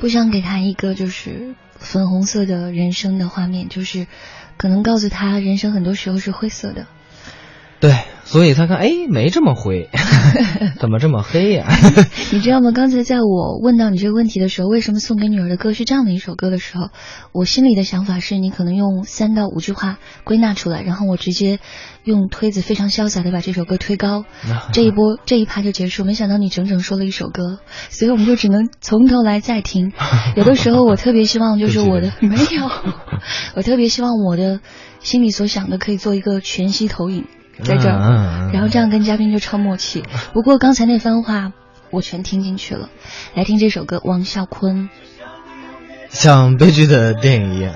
[0.00, 4.08] 不想给他一个就是粉红色的人生的画面，就是
[4.56, 6.88] 可能告诉他，人生很多时候是灰色的。
[7.78, 9.88] 对，所以他看，哎，没这么灰，
[10.80, 11.66] 怎么这么黑呀？
[12.32, 12.72] 你知道吗？
[12.72, 16.88] 刚才在我问到你这个问题的时候，为什么送给女儿的歌是这样的一首歌的时候，
[17.30, 21.60] 我心里的想法是你可能用三到五句话归纳出来，然后我直接
[22.02, 24.24] 用推子非常潇洒的把这首歌推高，
[24.72, 26.02] 这一波这一趴就结束。
[26.04, 27.60] 没想到你整整说了一首歌，
[27.90, 29.92] 所以我们就只能从头来再听。
[30.36, 32.68] 有的时候我特别希望就是我的没有，
[33.54, 34.58] 我特别希望我的
[34.98, 37.26] 心里所想的可以做一个全息投影。
[37.62, 40.04] 在这儿，然后这样跟嘉宾就超默契。
[40.32, 41.52] 不过刚才那番话
[41.90, 42.90] 我全听进去了。
[43.34, 44.88] 来听这首歌，王啸坤。
[46.10, 47.72] 像悲剧的电影一样。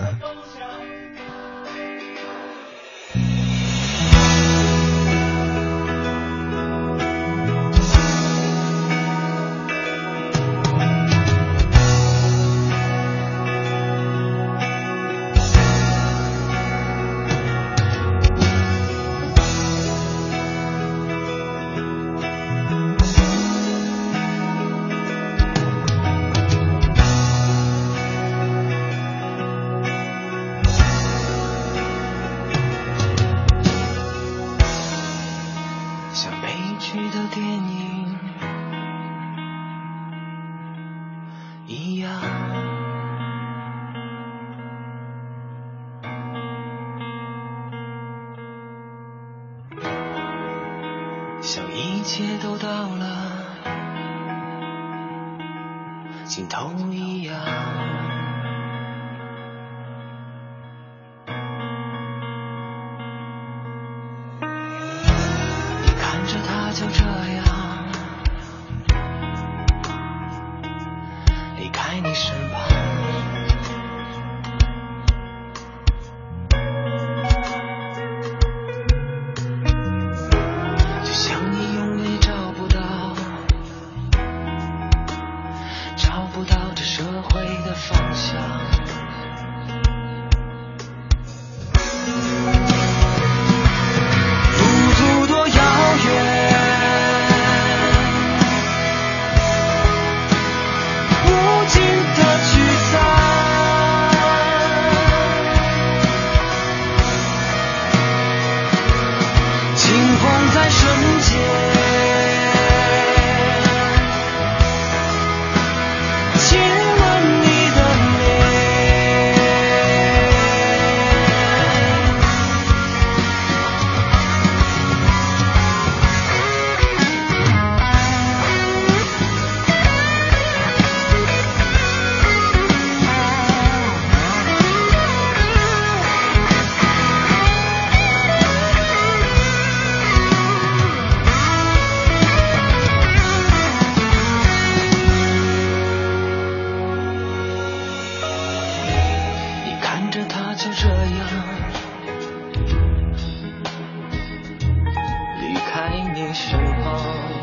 [156.30, 157.39] 你身旁。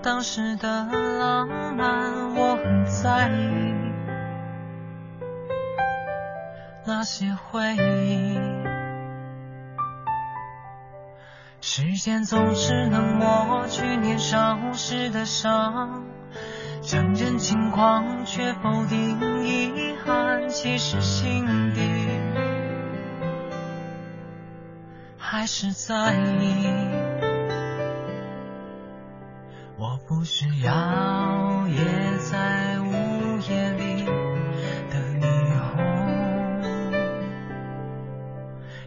[0.00, 0.68] 当时的
[1.18, 3.92] 浪漫，我很在意
[6.86, 8.38] 那些回忆。
[11.60, 16.04] 时间总是能抹去年少时的伤，
[16.82, 21.44] 承认轻狂却否定遗憾，其实心
[21.74, 21.80] 底
[25.18, 27.07] 还是在意。
[30.18, 31.78] 不需要也
[32.18, 34.02] 在午夜里
[34.90, 35.22] 的霓
[35.54, 35.78] 虹，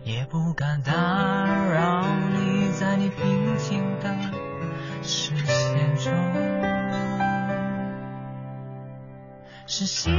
[0.04, 4.14] 也不敢打扰你在你平静的
[5.02, 6.12] 视线中，
[9.66, 10.14] 是心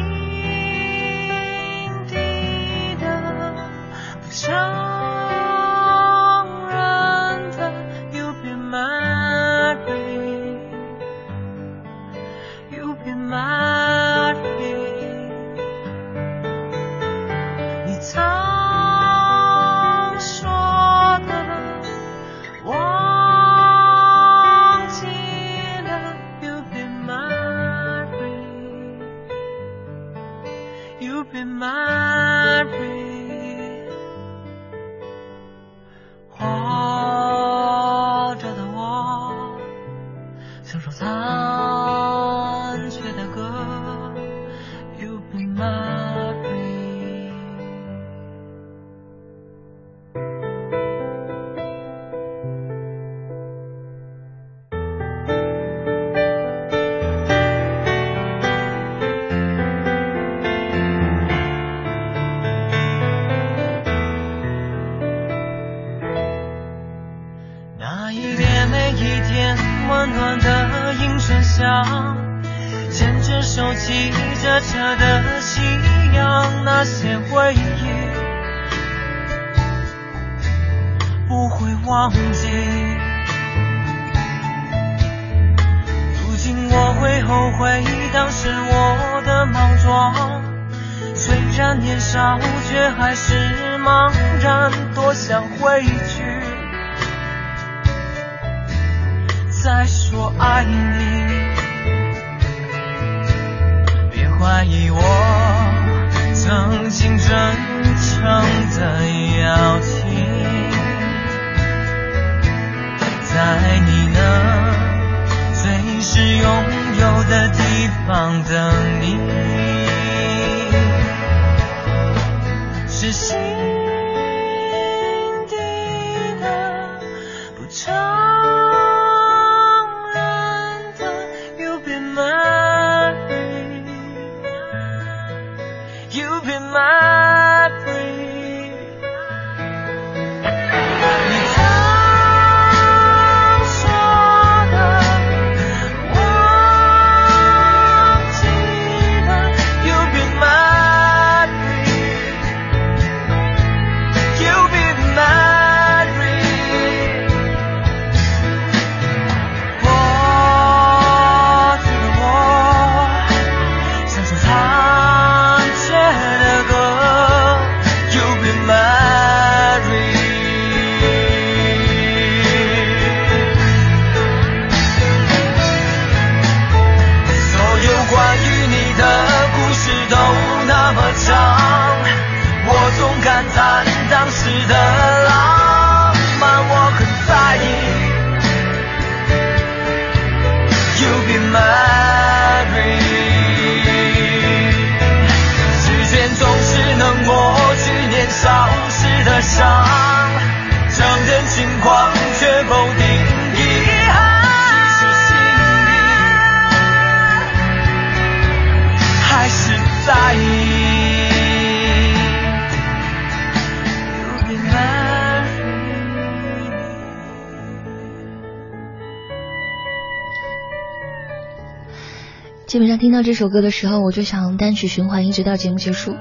[222.73, 226.17] 基本上听到这首歌的时候，我就想单曲循环，一直到节目结束。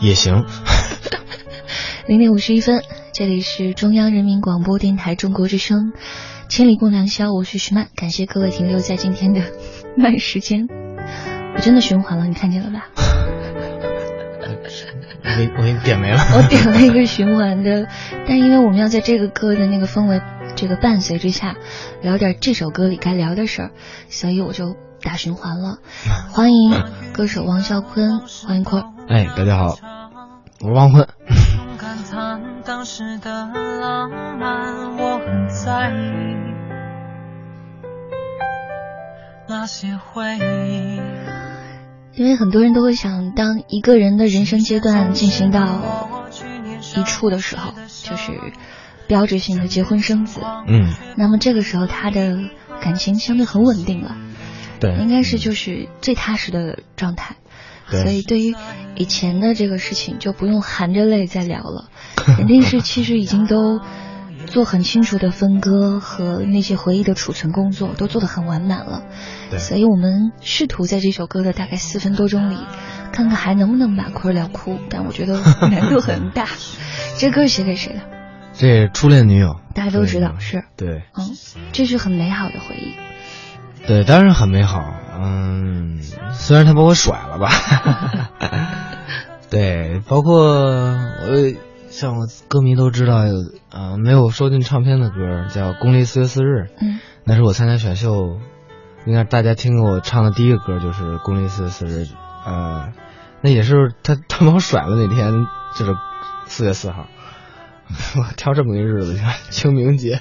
[0.00, 0.44] 也行。
[2.06, 2.80] 零点五十一分，
[3.12, 5.92] 这里是中央人民广播电台中国之声，
[6.48, 9.42] 千里共良宵，我是徐曼，感谢各位停留在今天的
[9.96, 10.68] 慢时间。
[11.56, 12.86] 我真的循环了，你看见了吧？
[15.24, 16.18] 我给我给你点没了。
[16.38, 17.88] 我点了一个循环的，
[18.28, 20.22] 但因为我们要在这个歌的那个氛围
[20.54, 21.56] 这个伴随之下，
[22.00, 23.70] 聊点这首歌里该聊的事儿，
[24.08, 25.78] 所以我就打循环了。
[26.32, 26.72] 欢迎
[27.12, 28.82] 歌手王啸坤，欢迎坤。
[29.06, 29.76] 哎，大家好，
[30.60, 31.06] 我是王坤。
[31.76, 36.34] 感叹当时的浪漫，我很在意
[39.46, 40.98] 那些回忆。
[42.14, 45.82] 因为很多人都会想，当一个人的人生阶段进行到
[46.96, 48.32] 一处的时候，就是
[49.06, 50.40] 标志性的结婚生子。
[50.66, 52.38] 嗯，那么这个时候他的
[52.80, 54.16] 感情相对很稳定了，
[54.84, 57.36] 对，应该是就是最踏实的状态。
[57.86, 58.54] 所以对于
[58.96, 63.80] 以前的这个事情，就不用含着泪再聊了， 肯定是其实已经都
[64.46, 69.02] 做很清楚的分割和那些回忆的储存工作都做得很完满了。
[69.58, 72.56] 所以我们试图在这首歌的大概四分多钟里，
[73.12, 76.46] 看看还能不能把坤儿聊哭，但我觉得难度很大。
[77.18, 78.00] 这歌是写给谁的？
[78.54, 81.36] 这初恋女友，大家都知道是，对嗯，
[81.72, 82.94] 这是很美好的回忆。
[83.86, 84.94] 对，当然很美好。
[85.20, 86.00] 嗯，
[86.32, 87.50] 虽然他把我甩了吧，
[89.50, 91.54] 对，包括我
[91.90, 93.24] 像我歌迷都知道，
[93.70, 96.98] 啊、没有收进唱片的歌叫《公历四月四日》，嗯。
[97.26, 98.38] 那是我参加选秀，
[99.06, 102.02] 应该大家听过我唱的第一个歌就是《公历四月四日》，
[102.44, 102.92] 呃，
[103.40, 105.32] 那也是他 他把我甩了那天，
[105.74, 105.94] 就是
[106.44, 107.06] 四月四号，
[108.18, 109.18] 我挑这么一个日子，
[109.48, 110.20] 清明节，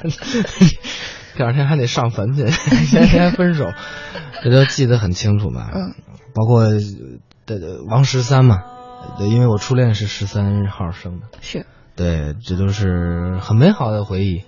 [1.36, 3.72] 第二天还得上坟去，前天还分手，
[4.44, 5.72] 这都记得很清楚吧？
[5.74, 5.94] 嗯，
[6.34, 6.66] 包括
[7.46, 8.58] 的王十三嘛，
[9.18, 11.66] 对，因为我初恋是十三号生的，是，
[11.96, 14.44] 对，这都是很美好的回忆。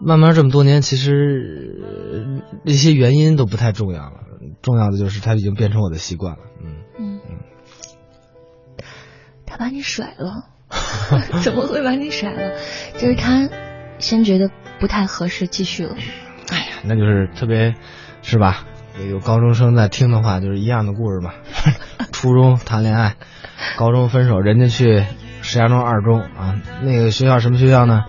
[0.00, 4.20] 慢慢这么多年，其实呃那些原因都不太重要了，
[4.62, 6.38] 重要的就是他已经变成我的习惯了。
[6.62, 7.20] 嗯，嗯，
[9.44, 10.44] 他把你甩了，
[11.42, 12.56] 怎么会把你甩了？
[12.94, 13.48] 就是他
[13.98, 15.96] 先觉得不太合适，继续了。
[16.50, 17.74] 哎呀，那就是特别，
[18.22, 18.64] 是吧？
[19.10, 21.32] 有高中生在听的话，就是一样的故事嘛。
[22.12, 23.14] 初中谈恋爱，
[23.76, 25.04] 高中分手，人家去
[25.42, 28.04] 石家庄二中啊，那个学校什么学校呢？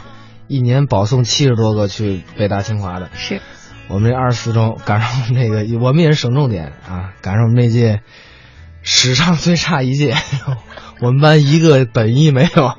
[0.48, 3.10] 一年保送七十多个去北大清华的。
[3.14, 3.40] 是，
[3.88, 8.02] 我们这二十四中赶上那个，我们也是省重点啊，赶上我们那届
[8.82, 10.16] 史上最差一届，
[11.02, 12.74] 我们班一个本一没有，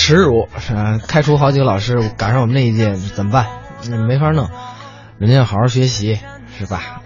[0.00, 3.46] 耻辱，是吧开除好几个老师，赶上我们那一届怎么办？
[3.90, 4.48] 嗯没法弄，
[5.18, 6.18] 人家要好好学习，
[6.58, 7.02] 是吧？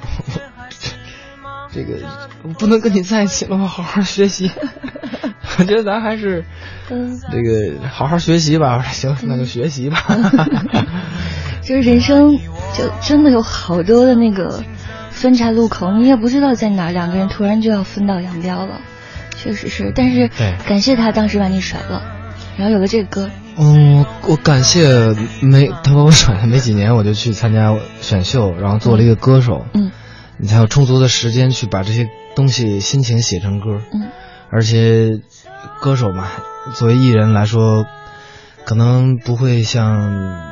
[1.74, 1.98] 这个
[2.56, 4.48] 不能跟你在一起了，我好好学习。
[5.58, 6.44] 我觉得咱还是
[6.88, 8.76] 嗯，这个好好学习吧。
[8.76, 9.98] 我说行，那就学习吧。
[11.62, 12.38] 就是人生
[12.74, 14.62] 就真的有好多的那个
[15.10, 18.80] 分岔路口，你也不知道在哪，两个人突然就要分道扬镳了。
[19.36, 20.30] 确实是，但是
[20.66, 22.13] 感谢他当时把你甩了，
[22.56, 23.30] 然后有了这个歌。
[23.56, 24.88] 嗯，我感谢
[25.40, 29.66] 没他把我甩了没几年，我就去参加选秀，然后做了一个歌手。
[29.74, 29.90] 嗯
[30.36, 33.80] 你才有充足的时间去把这些东西心情写成歌。
[33.92, 34.10] 嗯
[34.50, 35.20] 而且
[35.80, 36.28] 歌手嘛，
[36.74, 37.86] 作为艺人来说，
[38.64, 40.42] 可能不会像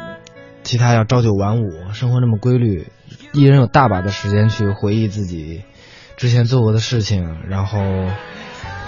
[0.62, 2.86] 其他要朝九晚五，生活那么规律。
[3.32, 5.62] 艺人有大把的时间去回忆自己
[6.16, 7.80] 之前做过的事情，然后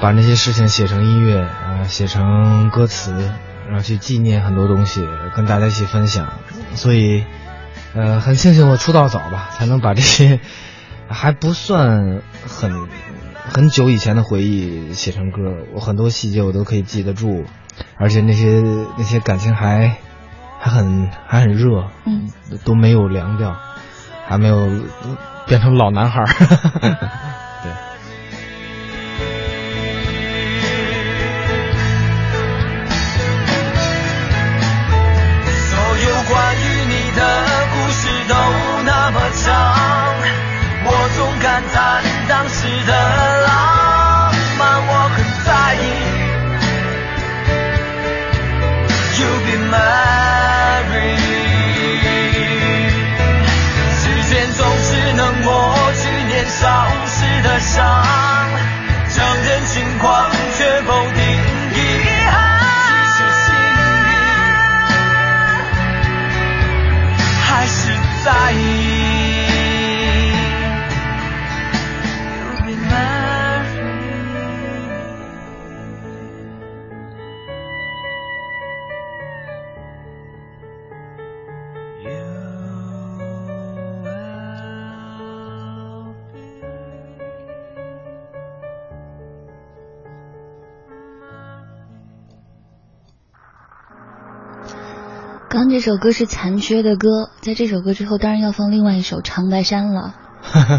[0.00, 3.32] 把那些事情写成音乐啊、写成歌词，
[3.66, 6.28] 然后去纪念很多东西，跟大家一起分享。
[6.74, 7.24] 所以，
[7.94, 10.40] 呃，很庆幸我出道早吧，才能把这些
[11.08, 12.88] 还不算很
[13.48, 15.40] 很久以前的回忆写成歌。
[15.72, 17.44] 我很多细节我都可以记得住，
[17.96, 18.62] 而且那些
[18.98, 19.96] 那些感情还
[20.60, 22.30] 还很还很热，嗯，
[22.64, 23.56] 都没有凉掉，
[24.26, 24.68] 还没有
[25.46, 26.26] 变成老男孩儿。
[38.28, 38.34] 都
[38.84, 39.52] 那么长，
[40.84, 43.43] 我总感叹当时的
[95.54, 100.12] 刚这首歌是残缺的歌，在这首歌之后，当然要放另外一首《长白山》了。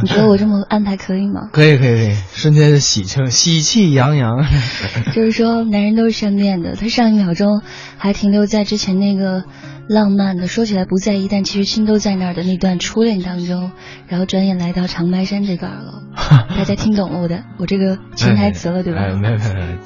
[0.03, 1.47] 你觉得我这么安排可以吗？
[1.55, 4.43] 可以可以可以，瞬间喜庆喜气洋洋。
[5.15, 7.61] 就是说，男人都是善变的，他上一秒钟
[7.97, 9.45] 还停留在之前那个
[9.87, 13.71] 浪漫的，说起来不在意，但其实心都在那儿的那段初恋当中，
[14.09, 16.03] 然后转眼来到长白山这段了。
[16.53, 19.03] 大家听懂了我的我这个潜台词了，对吧？
[19.03, 19.77] 哎，没有没有没有。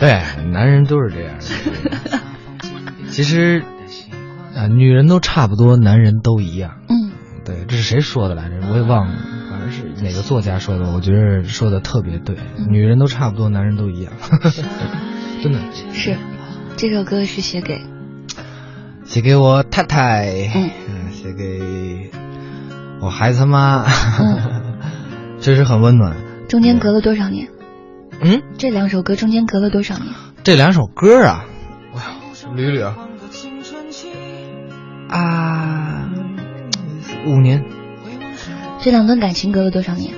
[0.00, 0.20] 对，
[0.50, 2.23] 男人都是这样的。
[3.14, 3.62] 其实
[4.56, 6.78] 啊，女人都差不多，男人都一样。
[6.88, 7.12] 嗯。
[7.44, 8.56] 对，这是谁说的来着？
[8.68, 9.14] 我也忘了，
[9.50, 10.92] 反正是哪个作家说的。
[10.92, 12.36] 我觉得说的特别对，
[12.68, 14.12] 女人都差不多，男人都一样，
[15.42, 15.60] 真的
[15.92, 16.16] 是。
[16.76, 17.82] 这首歌是写给
[19.04, 22.10] 写给我太太，嗯，写给
[23.00, 23.84] 我孩子妈，
[25.38, 26.16] 确实很温暖。
[26.48, 27.48] 中间隔了多少年？
[28.20, 30.08] 嗯，这两首歌中间隔了多少年？
[30.42, 31.53] 这两首歌啊，哇，
[32.54, 32.96] 捋捋啊，
[35.08, 36.10] 啊。
[37.26, 37.64] 五年，
[38.80, 40.12] 这两段感情隔了多少年？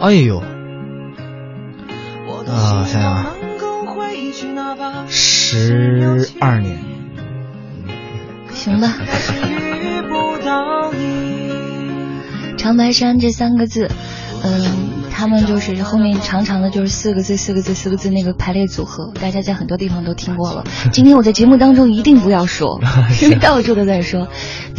[0.00, 0.38] 哎呦，
[2.46, 3.34] 啊，想想啊，
[5.08, 6.78] 十二年。
[8.52, 8.94] 行吧。
[12.58, 13.90] 长白山这三个字，
[14.42, 15.03] 嗯。
[15.16, 20.64] 他们就是后面长长的，就是四个字、四个字、四个字那个排列组合，大家在很多地方都听过了。
[20.92, 22.80] 今天我在节目当中一定不要说，
[23.22, 24.26] 因为到处都在说。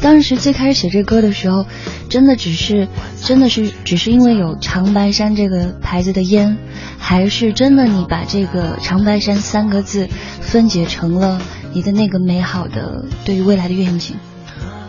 [0.02, 1.66] 当时最开始写这歌的时候，
[2.10, 2.90] 真的只是，
[3.24, 6.58] 真的是只是因为有长白山这个牌子的烟，
[6.98, 10.10] 还是真的你把这个长白山三个字
[10.42, 14.18] 分解成了你的那个美好的对于未来的愿景？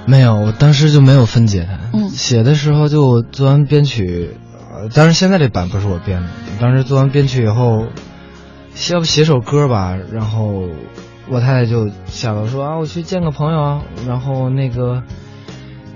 [0.06, 1.98] 没有，我当时就没有分解它。
[1.98, 4.30] 嗯，写的时候就做完编曲。
[4.94, 6.28] 当然，现在这版不是我编的。
[6.60, 7.86] 当时做完编曲以后，
[8.90, 9.96] 要不写首歌吧？
[10.12, 10.68] 然后
[11.28, 15.02] 我太太就下楼说啊，我去见个朋友，然后那个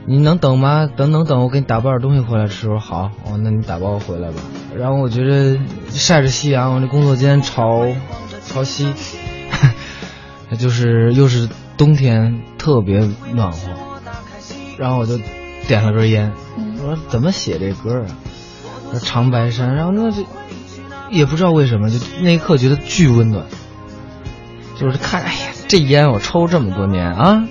[0.07, 0.87] 你能等吗？
[0.87, 2.69] 等等等，我给你打包点东西回来吃。
[2.69, 4.41] 我说好，哦，那你打包回来吧。
[4.77, 5.59] 然后我觉得
[5.91, 7.87] 晒着夕阳，我这工作间朝
[8.47, 8.93] 朝西，
[10.59, 12.99] 就是又是冬天，特别
[13.35, 13.59] 暖和。
[14.79, 15.19] 然后我就
[15.69, 16.33] 点了根烟，
[16.79, 18.07] 我说怎么写这歌啊？
[18.99, 20.25] 长白山，然后那就
[21.11, 23.45] 也不知道为什么，就那一刻觉得巨温暖。
[24.79, 27.45] 就是看，哎呀，这烟我抽这么多年啊，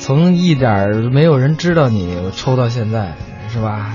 [0.00, 3.14] 从一点没有人知道你，我抽到现在，
[3.52, 3.92] 是吧？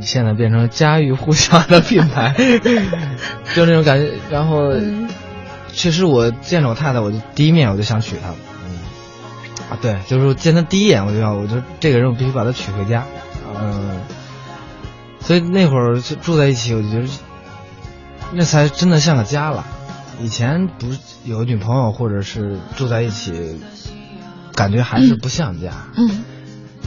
[0.00, 2.34] 你现在变成家喻户晓的品牌，
[3.54, 4.12] 就那种感觉。
[4.30, 4.72] 然后，
[5.72, 8.30] 其实我见着我太太，我就第一面我就想娶她。
[8.64, 8.78] 嗯，
[9.70, 13.04] 啊，对，就是见她第一眼我就要，我就这个人我必须把她娶回家。
[13.60, 14.00] 嗯。
[15.28, 17.06] 所以那会儿就住在一起，我觉得
[18.32, 19.62] 那才真的像个家了。
[20.22, 23.60] 以前不是有女朋友或者是住在一起，
[24.54, 25.70] 感觉还是不像家。
[25.98, 26.24] 嗯，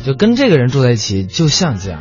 [0.04, 2.00] 就跟这个人住在一起就像家。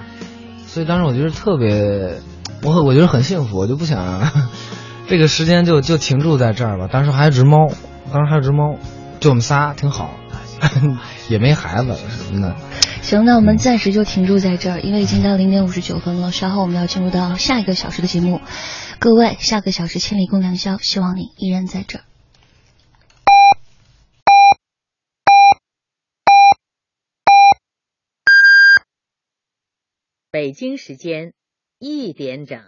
[0.67, 2.23] 所以当时我觉得特别，
[2.63, 4.33] 我我觉得很幸福，我就不想
[5.09, 6.89] 这个时间就就停住在这儿吧。
[6.91, 7.69] 当时还有只猫，
[8.11, 8.79] 当时还有只猫，
[9.21, 10.15] 就我们仨挺好，
[11.29, 11.95] 也没孩子
[12.27, 12.57] 什么的。
[13.03, 16.31] 行，那我们暂时就停住在这儿，因为已经到零点五十九分了。
[16.31, 18.41] 稍后我们要进入到下一个小时的节目。
[19.01, 22.05] 各位，下个小时千里共良宵，希望你依然在这儿。
[30.31, 31.33] 北京时间
[31.81, 32.61] 一点整。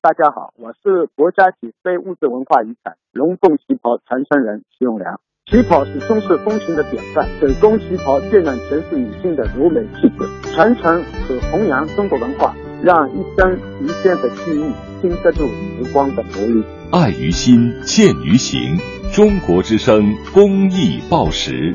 [0.00, 5.20] 大家好，我是国家级非物质文化遗产龙凤旗袍传承人徐永良。
[5.50, 14.70] 旗袍是中式风情的典范，整工旗袍渲染全是女性的柔美气质，传承和弘扬中国文化，让一生一线的记忆
[15.00, 16.62] 经得住时光的磨砺。
[16.90, 18.76] 爱于心，见于行。
[19.10, 21.74] 中国之声公益报时。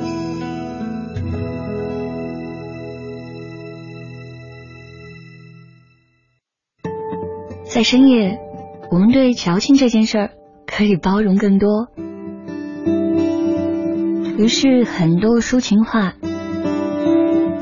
[7.73, 8.37] 在深夜，
[8.91, 10.31] 我们对矫情这件事儿
[10.67, 11.87] 可以包容更多。
[14.37, 16.15] 于是，很多抒情话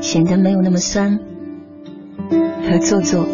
[0.00, 1.20] 显得没有那么酸
[2.64, 3.24] 和做作，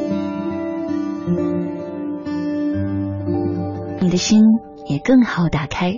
[4.00, 4.42] 你的心
[4.86, 5.94] 也更好打开。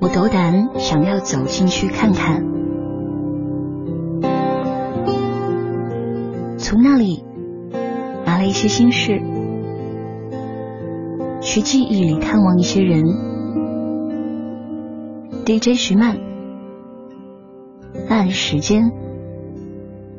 [0.00, 2.42] 我斗胆想要走进去看看，
[6.70, 7.24] 从那里
[8.24, 9.20] 拿了一些心事，
[11.40, 13.02] 去记忆里探望一些人。
[15.44, 16.16] DJ 徐曼，
[18.08, 18.92] 按时间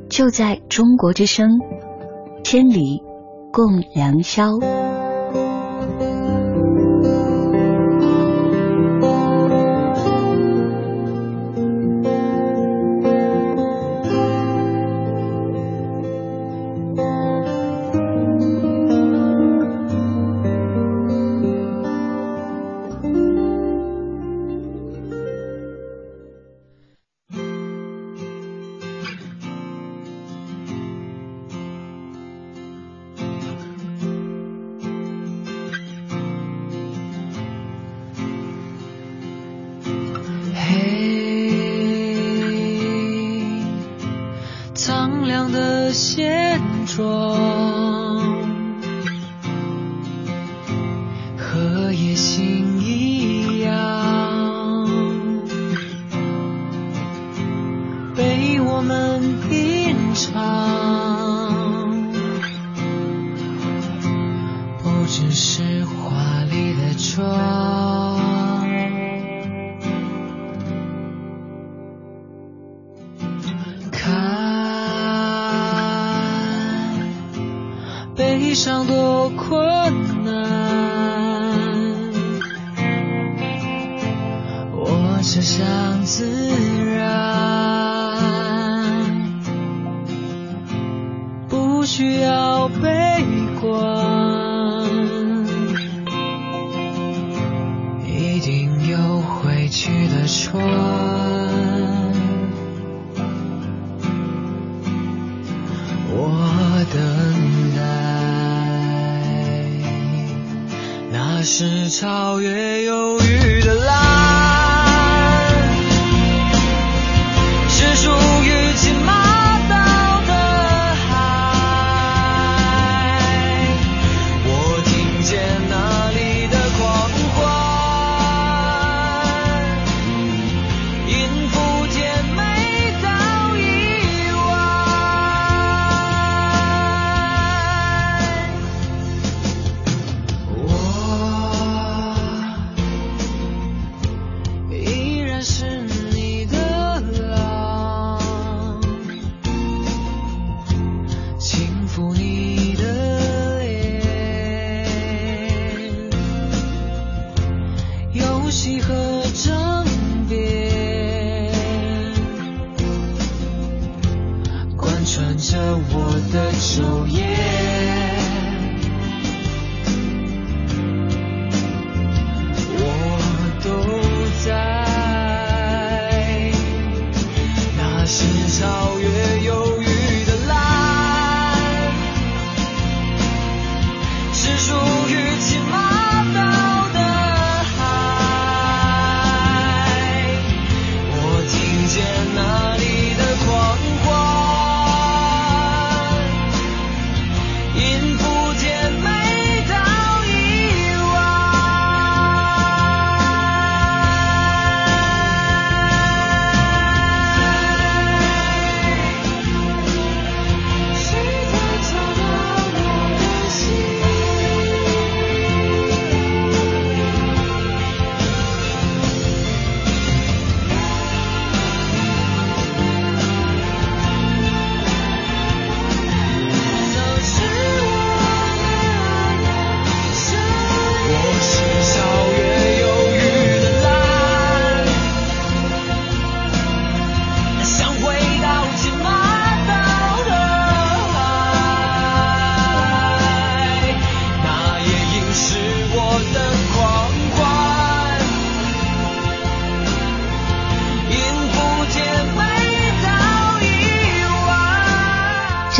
[0.09, 1.47] 就在中国之声，
[2.43, 3.01] 千里
[3.53, 4.59] 共良宵。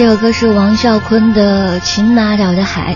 [0.02, 2.96] 这首歌是王啸坤的《秦马岛的海》。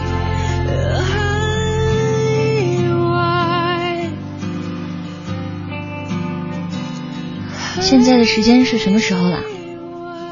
[7.79, 9.37] 现在的时间是什么时候了？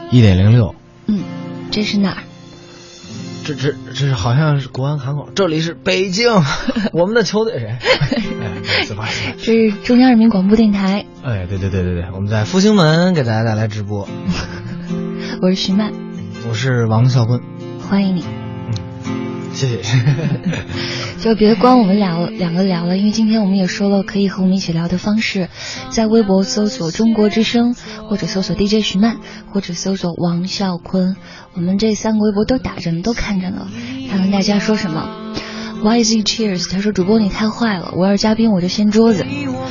[0.10, 0.74] 一点零六。
[1.06, 1.20] 嗯，
[1.70, 2.18] 这是哪儿？
[3.46, 6.34] 这这这是好像是国安喊口，这里是北京，
[6.92, 7.78] 我们的球队谁？
[8.42, 9.32] 哎，不好意思，不好意思。
[9.38, 11.06] 这是中央人民广播电台。
[11.24, 14.08] 哎，对对对对对，我们在复兴门给大家带来直播。
[15.40, 15.92] 我是徐曼，
[16.48, 17.42] 我是王啸坤，
[17.90, 18.26] 欢迎你。
[19.54, 19.82] 谢谢。
[21.20, 25.48] 就别光我们俩两个聊了，因为今天我们也说了可以和我们一起聊的方式，
[25.90, 27.76] 在微博搜索“中国之声”
[28.10, 29.18] 或者搜索 DJ 徐曼，
[29.52, 31.16] 或者搜索王啸坤，
[31.54, 33.68] 我们这三个微博都打着呢，都看着呢，
[34.12, 35.34] 他跟大家说什么。
[35.82, 39.26] YZ Cheers，他说主播你太坏了，我要是嘉宾我就掀桌子。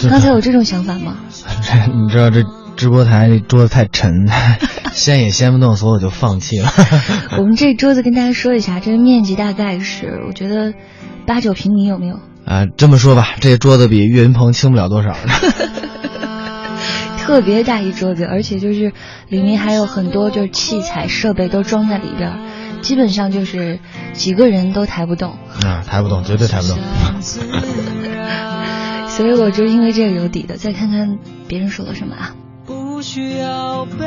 [0.09, 1.17] 刚才有这种想法吗？
[1.93, 2.45] 你知道这
[2.77, 4.27] 直播台桌子太沉，
[4.93, 6.73] 掀也掀不动，所以我就放弃了。
[7.39, 10.75] 我们这桌子跟大家说一下，这个面积大概是我觉得
[11.27, 12.17] 八九平米有没有？
[12.45, 15.15] 啊，这么说吧，这桌子比岳云鹏轻不了多少。
[17.19, 18.93] 特别大一桌子，而且就是
[19.29, 22.37] 里面还有很多就是器材设备都装在里边，
[22.83, 23.79] 基本上就是
[24.13, 25.39] 几个人都抬不动。
[25.65, 26.77] 啊，抬不动，绝对抬不动。
[29.07, 30.57] 所以我就因为这个有底的。
[30.57, 32.35] 再看看别人说了什么啊？
[33.03, 34.07] 不需要悲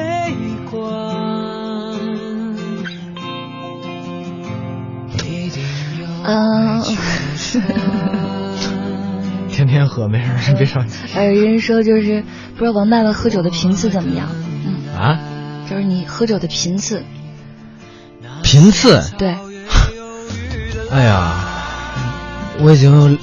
[0.71, 0.81] 观。
[6.23, 6.81] 嗯。
[9.51, 10.95] 天天喝没事，别着急。
[11.13, 12.23] 还有人说就是
[12.53, 14.29] 不知道王爸爸喝酒的频次怎么样？
[14.65, 15.19] 嗯啊，
[15.69, 17.03] 就是你喝酒的频次。
[18.43, 19.03] 频次？
[19.19, 19.35] 对。
[20.89, 21.33] 哎呀，
[22.61, 23.19] 我已经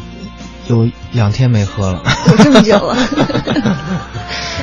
[0.67, 2.03] 有两天没喝了。
[2.29, 2.95] 有这么久了？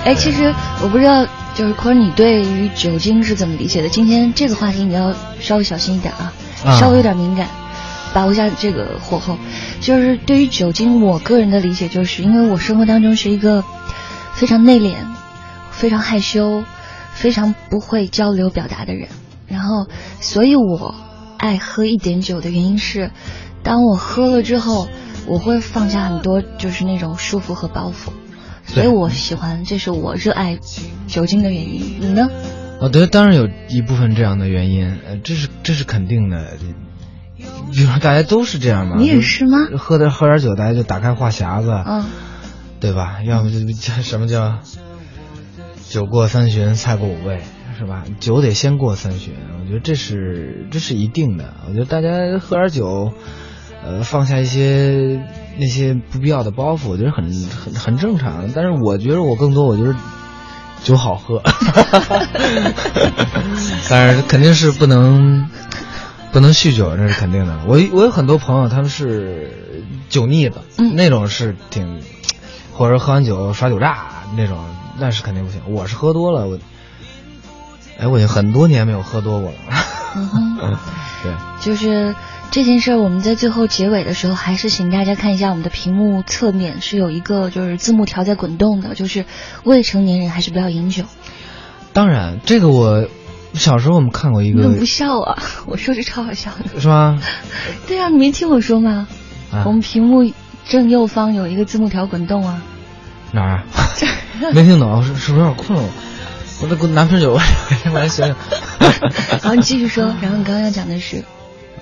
[0.05, 3.89] 哎，其实我不知道，就是坤儿，你对于酒精是怎么理解的？
[3.89, 6.33] 今天这个话题你要稍微小心一点啊，
[6.79, 7.47] 稍微有点敏感。
[8.11, 9.37] 把握一下这个火候，
[9.81, 13.63] 就是对于酒精，我个人的理解就是，因为我生活当中是一个
[14.33, 14.95] 非常内敛、
[15.69, 16.63] 非常害羞、
[17.13, 19.09] 非常不会交流表达的人，
[19.47, 19.85] 然后，
[20.19, 20.95] 所以我
[21.37, 23.11] 爱喝一点酒的原因是，
[23.61, 24.87] 当我喝了之后，
[25.27, 28.09] 我会放下很多就是那种束缚和包袱，
[28.73, 30.59] 所以我喜欢，这是我热爱
[31.07, 31.97] 酒精的原因。
[31.99, 32.29] 你呢？
[32.79, 36.53] 我觉得当然有一部分这样的原因，呃，这是这是肯定的。
[37.71, 39.57] 比如说大家都是这样嘛，你也是吗？
[39.77, 42.05] 喝点喝点酒，大家就打开话匣子，嗯，
[42.79, 43.21] 对吧？
[43.23, 44.59] 要么就叫什么叫
[45.87, 47.41] 酒过三巡，菜过五味，
[47.77, 48.03] 是吧？
[48.19, 51.53] 酒得先过三巡，我觉得这是这是一定的。
[51.67, 53.13] 我觉得大家喝点酒，
[53.83, 55.19] 呃，放下一些
[55.57, 58.49] 那些不必要的包袱，我觉得很很很正常。
[58.53, 59.95] 但是我觉得我更多，我觉得
[60.83, 61.41] 酒好喝，
[63.89, 65.47] 但是肯定是不能。
[66.31, 67.57] 不能酗酒，那是肯定的。
[67.65, 69.51] 我我有很多朋友，他们是
[70.09, 70.61] 酒腻子，
[70.93, 72.03] 那种是挺，
[72.71, 74.05] 或者喝完酒耍酒诈
[74.37, 74.63] 那种，
[74.99, 75.59] 那是肯定不行。
[75.65, 76.59] 我是喝多了，我，
[77.97, 79.55] 哎，我已经很多年没有喝多过了。
[80.15, 80.77] 嗯，
[81.23, 82.15] 对，就是
[82.51, 89.25] 这件事儿，我们在最后结尾的时候，还是请大家看一下我们的屏幕侧面是有一个就是字幕条在滚动的，就是
[89.63, 91.03] 未成年人还是不要饮酒。
[91.93, 93.07] 当然，这个我。
[93.55, 95.41] 小时候我们看过一个，你怎么不笑啊？
[95.65, 97.19] 我说是超好笑的，是吗？
[97.87, 99.07] 对啊，你没听我说吗？
[99.65, 100.31] 我们屏幕
[100.67, 102.61] 正右方有一个字幕条滚动啊。
[103.31, 103.63] 哪儿？
[104.53, 105.89] 没听懂，是是不是有点困了？
[106.61, 107.39] 我得给我拿瓶酒，
[107.91, 108.35] 我来醒醒。
[109.41, 110.13] 好，你继续说。
[110.21, 111.25] 然后你刚刚要讲的是，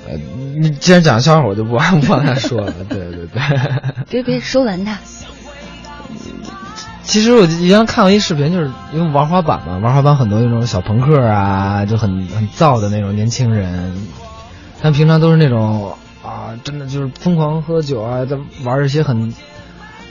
[0.08, 0.18] 呃，
[0.58, 2.74] 你既然讲笑话，我就不不往下说了。
[2.89, 3.41] 对对对。
[4.10, 4.97] 别别说完它。
[7.03, 13.93] 其实我以前看过一视频，就是因为玩滑板嘛，玩滑板很多那种小朋克啊，就很很燥的那种年轻人，
[14.82, 15.93] 他平常都是那种
[16.24, 19.34] 啊，真的就是疯狂喝酒啊，在玩一些很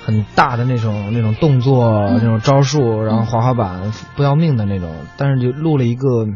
[0.06, 6.26] 很大的那种那种动作、那种招数，然后滑滑板不要命的那种，但是就录了一个。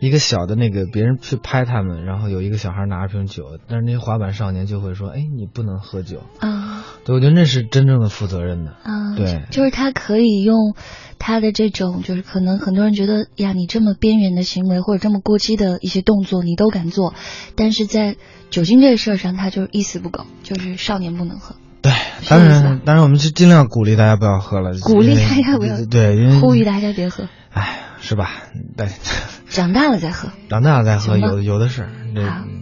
[0.00, 9.14] 一个小的那个别人去拍他们，然后有一个小孩拿着瓶酒，但是那些滑板少年就会说：“哎，你不能喝酒啊！”对，我觉得那是真正的负责任的啊。
[9.14, 10.74] 对，就是他可以用
[11.18, 17.12] 他的这种，就是可能很多人觉得呀，你这么边缘的行为或者这么过激的一些动作，你都敢做，
[17.54, 18.16] 但是在
[18.48, 21.56] 酒精这个事儿上，他就是一丝不苟，就是少年不能喝。
[21.82, 21.92] 对，
[22.26, 27.28] 当然，当然，我们是尽量鼓励大家不要喝了，鼓励大家不要，对，因为呼吁大家别喝。
[27.52, 27.89] 哎。
[28.00, 28.30] 是吧？
[28.76, 28.88] 对，
[29.48, 31.88] 长大了再喝，长大了再喝，有有的是。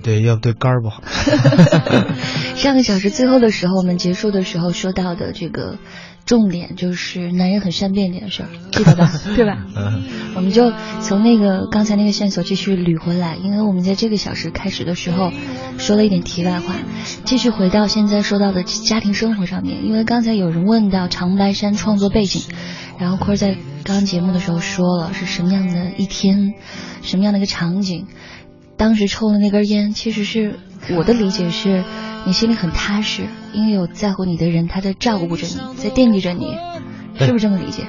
[0.03, 1.03] 对，要对肝儿不好。
[2.55, 5.78] 上个小时最后的时候，我们结束的时候说到的这个
[6.28, 9.10] 重点就是男人很善变这件事儿，记得吧？
[9.34, 9.64] 对吧？
[10.36, 10.70] 我们就
[11.00, 15.32] 从那个刚才那个线索继续捋回来，因为我们在这个小时开始的时候
[15.78, 16.74] 说了一点题外话，
[17.24, 19.86] 继续回到现在说到的家庭生活上面。
[19.86, 22.42] 因为刚才有人问到长白山创作背景，
[22.98, 26.52] 然后坤儿在刚刚节目的时候说了是什么样的一天，
[27.00, 28.06] 什么样的一个场景。
[28.76, 30.56] 当时抽的那根烟，其实是
[30.90, 31.84] 我的理解是。
[32.28, 33.22] 你心里很踏实，
[33.54, 36.58] 因为有在乎你的人，他在照顾着你，在惦记着你，
[37.14, 37.86] 是不是这么理解？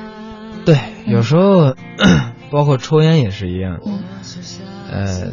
[0.66, 1.76] 对，有时候
[2.50, 3.82] 包括抽烟也是一样。
[3.86, 4.00] 嗯。
[4.90, 5.32] 呃，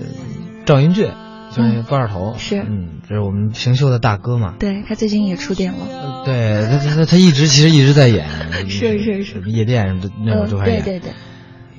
[0.65, 1.13] 赵云俊
[1.53, 4.55] 就是那个高二头，是，嗯，这是我们平秀的大哥嘛。
[4.59, 6.25] 对他最近也出电了。
[6.25, 8.27] 对他，他他他一直其实一直在演。
[8.69, 9.41] 是 是是。
[9.49, 10.83] 夜店什么的那会儿就开始演。
[10.83, 11.13] 对对对。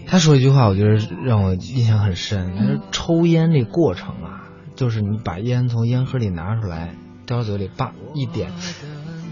[0.05, 2.53] 他说一句话，我觉得让我印象很深。
[2.57, 4.47] 他说：“抽烟这过程啊，
[4.77, 6.95] 就是你把烟从烟盒里拿出来。”
[7.27, 8.53] 叼嘴里，叭一点，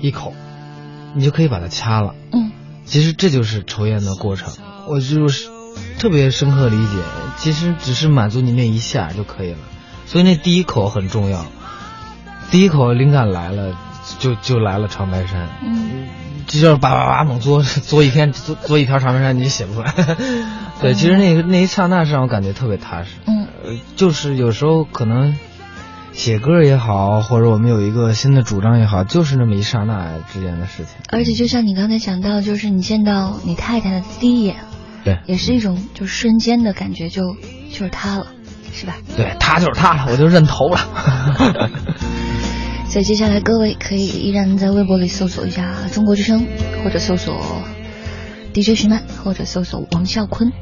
[0.02, 0.34] 一口，
[1.16, 2.14] 你就可以把它掐了。
[2.34, 2.52] 嗯，
[2.86, 4.52] 其实这就是抽烟的过程。
[4.86, 5.50] 我就是
[5.98, 7.02] 特别深刻理解，
[7.38, 9.58] 其实只是满足你那一下就可以了。
[10.06, 11.46] 所以那第一口很重要，
[12.52, 13.78] 第一口灵感来了，
[14.20, 15.48] 就就来了长白山。
[15.64, 16.10] 嗯，
[16.48, 19.94] 就是叭叭叭猛嘬嘬一天，嘬嘬一条长白山，你就写不出来。
[20.82, 23.12] 对，其实那个那一刹那是让我感觉特别踏实。
[23.26, 23.48] 嗯，
[23.96, 25.38] 就是有时候可能。
[26.16, 30.96] 写歌也好，或者我们有一个新的主张也好，就是那么一刹那之间的事情。
[31.10, 34.56] 而且就像你刚才讲到，就是你见到你太太的第一眼，
[35.04, 37.36] 对，也是一种就瞬间的感觉，就
[37.70, 38.28] 就是他了，
[38.74, 38.96] 是吧？
[39.18, 41.70] 对他就是他了，我就认头了。
[42.90, 46.48] 所以接下来各位可以依然在微博里搜索一下中国之声，
[46.84, 47.62] 或者搜索
[48.54, 50.54] DJ 徐曼，或者搜索王啸坤。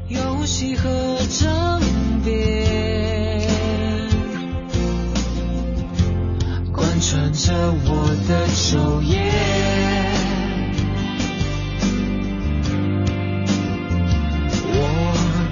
[7.00, 7.52] 穿着
[7.84, 9.20] 我的昼夜，
[14.72, 14.76] 我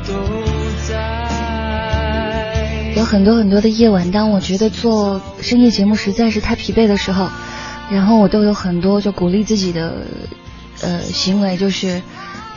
[0.07, 0.12] 都
[0.88, 0.93] 在。
[2.97, 7.28] 有很多很多的夜晚，当我觉得做深夜节目实在是太疲惫的时候，
[7.90, 10.07] 然后我都有很多就鼓励自己的
[10.80, 12.01] 呃行为，就是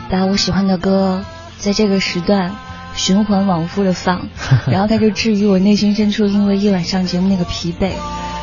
[0.09, 1.25] 把我喜欢的歌
[1.57, 2.55] 在这个时段
[2.95, 4.29] 循环往复的放，
[4.71, 7.91] 然后它就治愈我内心深处因为一晚上节目那个疲惫。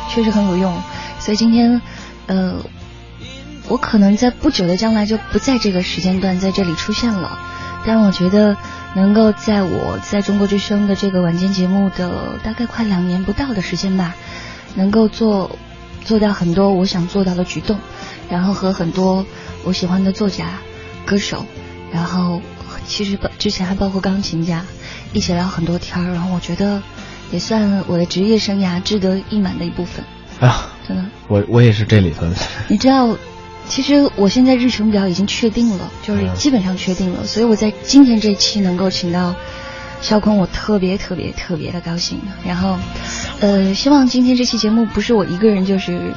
[0.09, 0.81] 确实很有用，
[1.19, 1.81] 所以今天，
[2.27, 2.55] 呃，
[3.67, 7.39] 我可能在不久的将来就不在这个时间段在这里出现了，
[7.85, 8.55] 但我觉得
[8.93, 14.13] 能够在我在中国之声的这个晚间节目的大概快两年不到的时间吧，
[14.75, 15.57] 能够做
[16.03, 17.79] 做到很多我想做到的举动，
[18.29, 19.25] 然后和很多
[19.63, 20.59] 我喜欢的作家、
[21.05, 21.45] 歌手，
[21.91, 22.41] 然后
[22.85, 24.63] 其实之前还包括钢琴家
[25.13, 26.83] 一起聊很多天儿，然后我觉得。
[27.33, 30.05] 也算我的职业生涯志得意满的一部分。
[30.39, 32.35] 哎呀，真的，我我也是这里头的。
[32.69, 33.17] 你知道，
[33.67, 39.35] 其实我现在日程表已经确定了，就是基本上确定了，所以我在今天这期能够请到
[40.01, 42.19] 肖坤，我特别特别特别的高兴。
[42.45, 42.77] 然后，
[43.39, 46.13] 呃，希望今天这期节目不是我一个人，就是。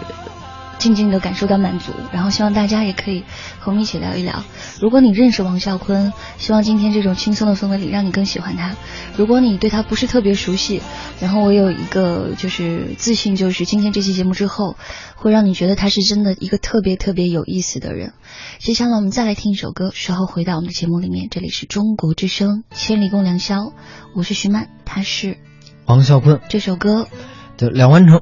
[0.79, 3.25] 静静的感受到满足，然后希望大家也可以
[3.59, 4.45] 和我们一起聊一聊。
[4.81, 8.77] 如果你认识王啸坤，希望今天这种轻松的氛围里让你更喜欢他。
[9.17, 10.83] 如果你对他不是特别熟悉，
[11.21, 14.77] 然后我有一个就是自信，就是今天这期节目之后，
[15.17, 18.13] 会让你觉得他是真的一个特别特别有意思的人。
[18.59, 21.29] 接下来我们再来听一首歌，稍后回到我们的节目里面。
[21.31, 23.73] 这里是中国之声，千里共良宵，
[24.15, 25.39] 我是徐曼，他是
[25.87, 26.41] 王啸坤。
[26.49, 27.09] 这首歌
[27.57, 28.19] 叫《两完成》。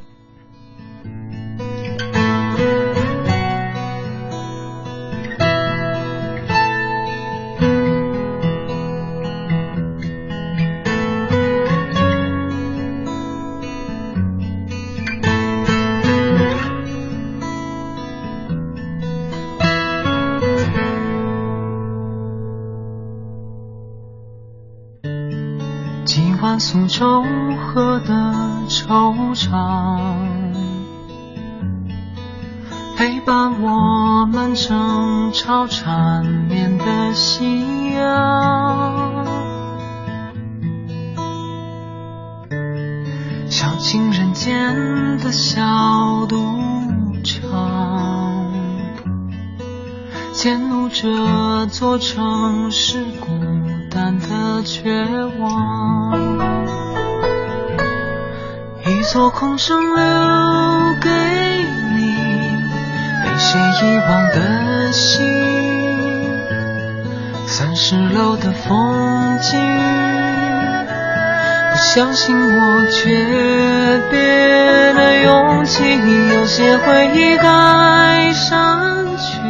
[76.86, 79.40] 回忆该删去，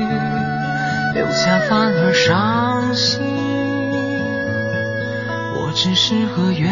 [1.14, 3.20] 留下反而伤心。
[5.56, 6.70] 我只适合远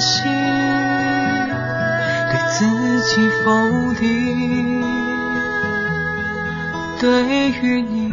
[0.00, 0.24] 行，
[2.30, 4.84] 对自己否定。
[7.00, 8.03] 对于你，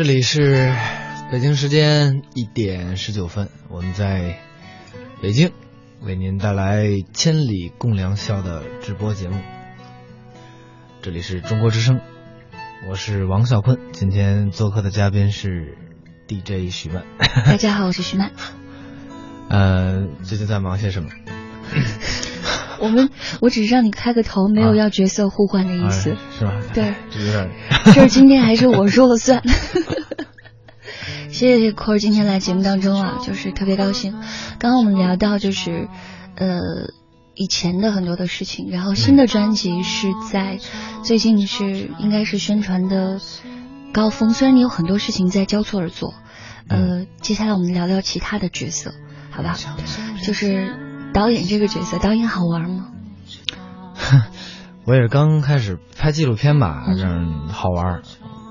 [0.00, 0.74] 这里是
[1.30, 4.38] 北京时间一点十九分，我们在
[5.20, 5.52] 北京
[6.00, 9.38] 为您带来《千里共良宵》的直播节目。
[11.02, 12.00] 这里是中国之声，
[12.88, 15.76] 我是王小坤，今天做客的嘉宾是
[16.26, 17.04] DJ 徐曼。
[17.44, 18.32] 大家好，我是徐曼。
[19.50, 21.10] 呃，最近在忙些什么？
[22.80, 26.10] 我们我只是让你开个头，没有要角色互换的意思。
[26.10, 26.52] 哎是吧？
[26.74, 26.94] 对。
[27.94, 29.42] 就是今天还是我说了算。
[31.30, 34.12] 谢谢坤儿今天来节目当中啊，就是特别高兴。
[34.58, 35.88] 刚刚我们聊到就是
[36.36, 36.58] 呃
[37.34, 40.58] 以前的很多的事情，然后新的专辑是在
[41.02, 43.20] 最近是应该是宣传的
[43.92, 46.14] 高峰，虽然你有很多事情在交错而做。
[46.68, 48.92] 呃，接下来我们聊聊其他的角色，
[49.30, 49.56] 好吧？
[50.24, 50.74] 就是
[51.12, 52.88] 导演这个角色，导演好玩吗？
[54.86, 58.02] 我也是刚开始拍纪录片吧，嗯这样好玩儿，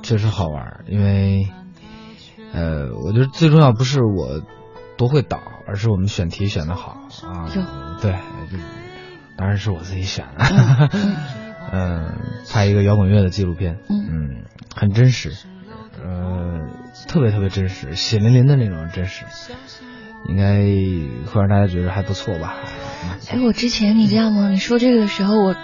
[0.03, 0.85] 确实好玩儿。
[0.87, 1.47] 因为，
[2.53, 4.41] 呃，我觉得最重要不是我
[4.97, 6.91] 多会导，而是我们选题选的好
[7.23, 7.49] 啊。
[8.01, 8.13] 对，
[8.51, 8.57] 就
[9.37, 10.45] 当然是我自己选的。
[10.93, 11.15] 嗯
[11.71, 12.15] 嗯嗯，
[12.51, 14.45] 拍一个摇滚乐的纪录片，嗯嗯，
[14.75, 15.33] 很真实，
[16.03, 16.67] 呃，
[17.07, 19.25] 特别特别真实，血淋淋的那种真实，
[20.29, 20.59] 应该
[21.31, 22.55] 会让大家觉得还不错吧。
[23.29, 24.49] 哎，我之前你知道吗？
[24.49, 25.55] 你说这个的时候，我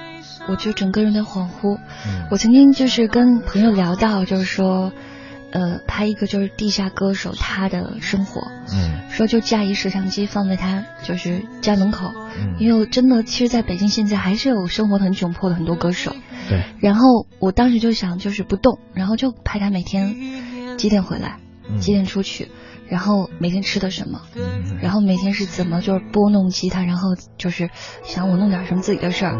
[0.47, 1.77] 我就整个人在恍惚。
[2.07, 4.91] 嗯我曾经就是跟朋友聊到，就是说，
[5.51, 8.41] 呃，拍一个就是地下歌手他的生活，
[8.73, 16.15] 嗯说就架一摄像机放在他就是家门口，嗯，因为我真的其实，在北京现在还是有生活很窘迫的很多歌手。
[16.49, 20.15] 对，然后我当时就想，就是不动，然后就拍他每天
[20.77, 21.37] 几点回来，
[21.69, 22.49] 嗯几点出去，
[22.89, 24.77] 然后每天吃的什么，嗯。
[24.81, 27.69] 然后每天是怎么就是拨弄吉他，然后就是
[28.03, 29.37] 想我弄点什么自己的事儿。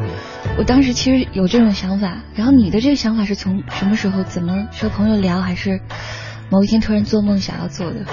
[0.58, 5.82] 我当时其实有这种想法，然后你的这个想法是从什么时候，怎么和朋友聊，还是
[6.50, 8.06] 某一天突然做梦想要做的？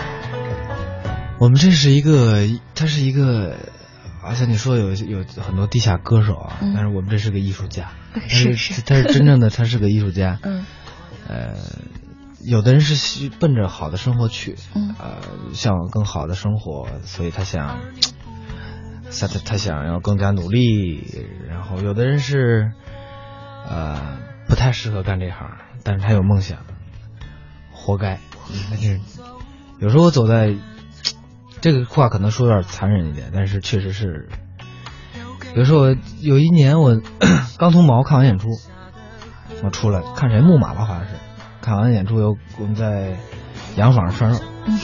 [1.39, 3.57] 我们这是一个，他是一个，
[4.23, 6.73] 而且你说有有很多地下歌手啊，嗯。
[6.75, 7.91] 但是我们这是个艺术家，
[8.29, 10.65] 是是他是真正的他是个艺术家， 嗯。
[11.29, 11.55] 呃，
[12.45, 14.95] 有的人是奔着好的生活去，嗯。
[14.99, 15.19] 呃，
[15.55, 17.81] 向往更好的生活，所以他想，
[19.19, 22.73] 他他他想要更加努力，然后有的人是，
[23.69, 26.59] 呃，不太适合干这行，但是他有梦想，
[27.73, 28.21] 活该，
[28.71, 29.01] 那就是
[29.79, 30.55] 有时候我走在，
[31.61, 34.29] 这个话可能说有点残忍一点，但是确实是，
[35.55, 37.01] 比如说我有一年我
[37.59, 38.49] 刚从毛看完演出，
[39.63, 41.15] 我出来看谁木马吧，好像是，
[41.63, 43.17] 看完演出有我们在
[43.77, 44.79] 洋坊涮肉，嗯。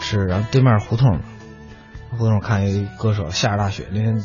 [0.00, 1.20] 是然后对面胡同，
[2.10, 4.22] 胡同看一歌手下着大雪，那天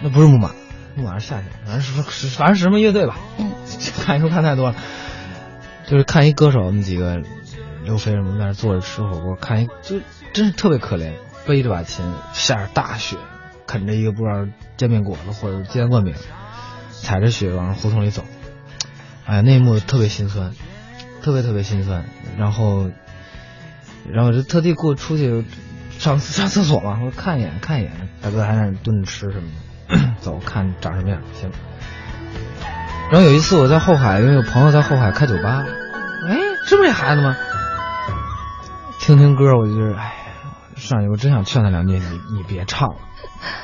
[0.00, 0.52] 那不是木马，
[0.94, 3.50] 木马是夏天，反正是是反正是什么乐队吧，嗯，
[4.06, 4.76] 看演出看太多了，
[5.86, 7.20] 就是看一歌手，我们几个
[7.84, 10.00] 刘飞什么在那坐着吃火锅，看一就
[10.32, 11.12] 真是特别可怜，
[11.46, 13.16] 背着把琴，下着大雪，
[13.66, 14.46] 啃着一个不知道
[14.76, 16.14] 煎饼果子或者鸡蛋灌饼，
[16.92, 18.24] 踩着雪往胡同里走，
[19.26, 20.52] 哎呀，那一幕特别心酸，
[21.22, 22.04] 特别特别心酸。
[22.38, 22.90] 然后，
[24.10, 25.44] 然后我就特地过出去
[25.98, 27.92] 上上厕所嘛，我看一眼看一眼，
[28.22, 29.48] 大哥还在那儿蹲着吃什么
[29.88, 31.50] 的， 走看长什么样行。
[33.10, 35.64] 然后有一次我在后海，因为有朋友在后海开酒吧，
[36.28, 36.36] 哎，
[36.66, 37.36] 这不是这孩子吗？
[39.00, 40.14] 听听歌，我就是哎，
[40.76, 42.96] 上去我真想劝他两句，你你别唱了，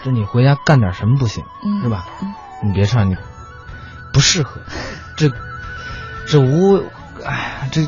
[0.02, 2.06] 这你回家干点什么不行，嗯是吧？
[2.22, 2.32] 嗯
[2.64, 3.16] 你别唱，你
[4.14, 4.62] 不适合，
[5.18, 5.30] 这
[6.26, 6.82] 这无，
[7.24, 7.82] 哎呀，这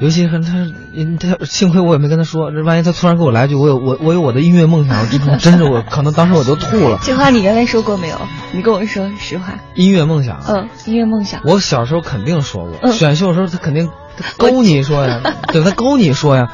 [0.00, 7.00] 尤其是他他幸亏我也没跟他说，这万一他突然给我来一句，我有我我有我的音乐梦想，我真的真是我可能当时我都吐了。
[7.02, 8.16] 这话你原来说过没有？
[8.52, 9.54] 你跟我说实话。
[9.74, 11.40] 音乐梦想，嗯，音乐梦想。
[11.44, 15.20] 我小时候肯定说过，嗯选秀的时候他肯定他勾你说呀，
[15.52, 16.48] 对，他勾你说呀，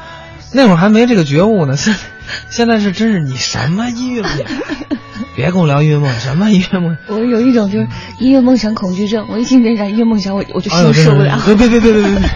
[0.51, 1.93] 那会儿还没这个觉悟呢，现
[2.49, 4.45] 现在是真是你什么音乐梦想，
[5.35, 7.15] 别跟我聊音乐梦想，什么音乐梦想。
[7.17, 7.87] 我有一种就是
[8.19, 11.41] 音乐梦想恐惧症，我一听人家音乐梦想，我我就心受不了。
[11.45, 12.29] 别别别别别别别，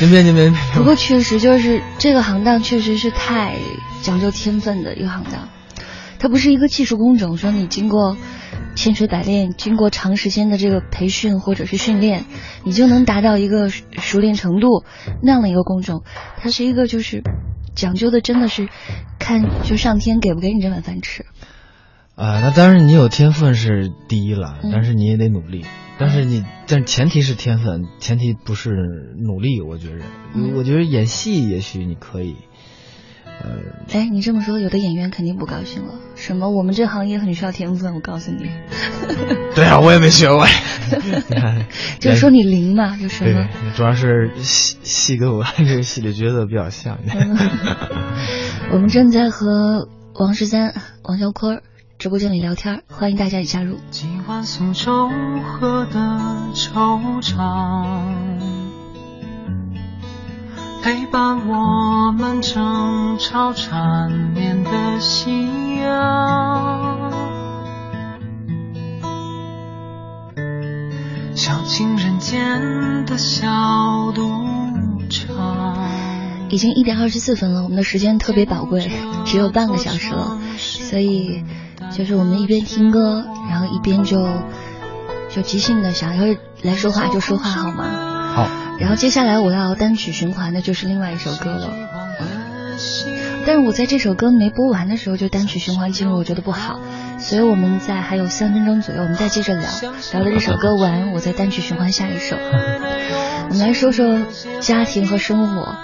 [0.00, 0.52] 您别您 别。
[0.74, 3.56] 不过确实就是这个行当确实是太
[4.02, 5.48] 讲究天分的一个行当，
[6.18, 8.16] 它不是一个技术工种，说你经过
[8.74, 12.24] 千锤百炼，经过长时间的这个培训或者是训练，
[12.64, 14.84] 你就能达到一个熟熟练程度
[15.22, 16.02] 那样的一个工种，
[16.36, 17.22] 它是一个就是
[17.76, 18.68] 讲究的真的是
[19.20, 21.24] 看就上天给不给你这碗饭吃。
[22.16, 25.64] 啊、那当然你有天分是第一了，嗯但是你也得努力。
[25.98, 28.70] 但是你，但前提是天分，前提不是
[29.18, 29.62] 努力。
[29.62, 30.04] 我觉着，
[30.34, 32.36] 嗯我觉得演戏也许你可以，
[33.42, 33.50] 呃，
[33.92, 35.94] 哎，你这么说，有的演员肯定不高兴了。
[36.14, 36.50] 什么？
[36.50, 38.50] 我们这行业很需要天分，我告诉你。
[39.54, 40.46] 对啊，我也没学过。
[42.00, 46.98] 就是说你灵嘛，就是对主要是戏戏跟我这个戏里角色比较像。
[48.72, 51.60] 我们正在和王十三、王小坤
[51.98, 53.78] 直播间里聊天，欢迎大家一起加入。
[53.90, 55.08] 今晚苏州
[55.42, 55.98] 河的
[56.54, 58.00] 惆怅，
[60.86, 67.10] 陪伴我们争吵缠绵的夕阳。
[71.34, 74.22] 小情人间的小赌
[75.10, 75.76] 场。
[76.50, 78.88] 已经一点二十四分了，我们的时间特别宝贵，
[79.24, 81.42] 只有半个小时了，所以
[81.90, 84.24] 就是我们一边听歌，然后一边就
[85.34, 87.84] 就即兴的想要来说话就说话，好吗？
[88.36, 91.72] 好，然后接下来我要单曲循环的就是另外一首歌了。
[93.46, 96.80] 但是我在这首歌没播完的时候就单曲循环进入，我觉得不好，
[97.18, 99.70] 所以我们在还有三分钟左右，我们再接着聊，
[100.12, 102.36] 聊了这首歌完，我再单曲循环下一首。
[102.36, 104.26] 我们来说说
[104.60, 105.76] 家庭和生活，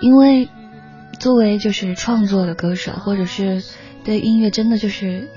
[0.00, 0.48] 因为
[1.18, 3.62] 作为就是创作的歌手，或者是
[4.02, 5.28] 对音乐真的就是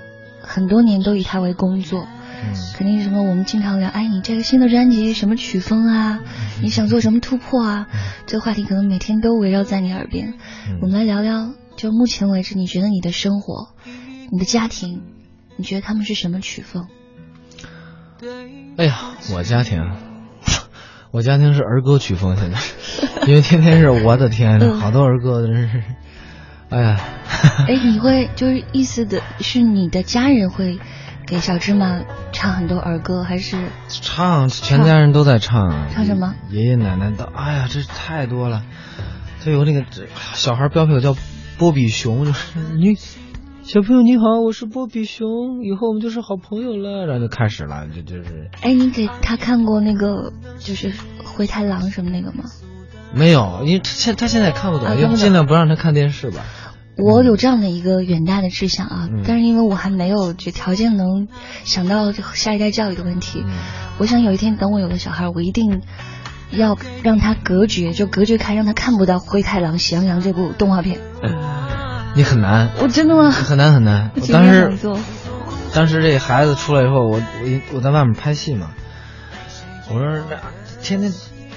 [0.42, 2.08] 很多年都以它为工作。
[2.44, 6.20] 嗯肯定什么，我们经常聊，哎，你这个新的专辑什么曲风啊？
[6.62, 7.88] 你想做什么突破啊？
[8.28, 10.34] 这个话题可能每天都围绕在你耳边。
[10.70, 13.70] 嗯我们来聊聊，就目前为止，你觉得你的生活、
[14.32, 15.03] 你的家庭，
[15.57, 16.88] 你觉得他们是什么曲风？
[18.78, 18.95] 哎呀，
[19.34, 19.82] 我家庭，
[21.12, 22.57] 我家庭是儿歌曲风，现在，
[23.28, 25.84] 因为天天是我的天，嗯好多儿歌真是，
[26.70, 26.99] 哎呀，
[27.68, 30.80] 哎，你会就是意思的是你的家人会
[31.26, 33.58] 给小芝麻唱很多儿歌，还是
[33.88, 36.36] 唱，全家人都在唱，唱什么？
[36.50, 38.64] 爷爷奶奶的，哎呀，这太多了，
[39.44, 39.84] 他有那个
[40.34, 41.16] 小孩标配叫
[41.58, 42.96] 波比熊，就是你
[43.64, 50.94] 小朋友你好，我是波比熊，以后我们就是好朋友了，然后就开始了，就就是哎，你给他看过那个就是
[51.24, 52.44] 灰太狼什么那个吗？
[53.14, 56.44] 没有，因为他现他现在看不懂，要不尽量不让他看电视吧。
[56.98, 61.28] 我有这样的一个远大的志向啊，嗯但是因为我还没有这条件能
[61.64, 63.54] 想到下一代教育的问题，嗯
[63.98, 65.82] 我想有一天等我有了小孩，我一定
[66.52, 71.00] 要让他隔绝，就隔绝开，让他看不到《灰太狼》《喜羊羊》这部动画片。
[72.16, 73.30] 你很难，我真的吗？
[73.30, 74.12] 很难很难。
[74.16, 74.78] 我我当时。
[75.74, 78.72] 当时这孩子出来以后，我我我在外面拍戏嘛，
[79.90, 80.38] 我说那
[80.82, 81.12] 天天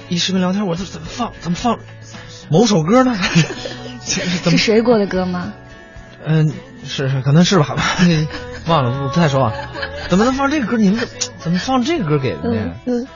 [0.09, 1.79] 一视频聊天，我说怎么放怎么放
[2.51, 3.15] 某首歌呢？
[4.09, 5.53] 这 是怎么是谁过的歌吗？
[6.25, 6.51] 嗯，
[6.83, 7.75] 是是，可能是吧，
[8.67, 9.53] 忘了，不太熟啊。
[10.09, 10.77] 怎么能放这个歌？
[10.77, 11.07] 你们
[11.37, 13.07] 怎么放这个歌给的呢嗯？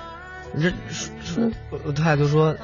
[0.56, 0.70] 嗯，这
[1.24, 2.56] 说我我太太就说，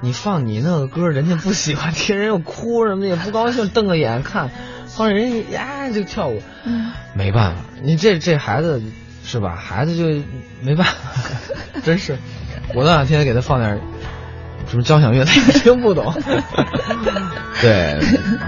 [0.00, 4.50] 你放你那个歌，人家不喜欢听，人又哭什么的，也不高兴，瞪个眼看，
[4.88, 8.82] 放着人家呀就跳舞，嗯，没办法，你这这孩子
[9.24, 9.54] 是吧？
[9.54, 10.22] 孩子就
[10.60, 10.94] 没办法，
[11.84, 12.18] 真是，
[12.74, 13.80] 我那两天给他放点
[14.68, 16.12] 什么交响乐，他 也听不懂。
[17.60, 17.98] 对，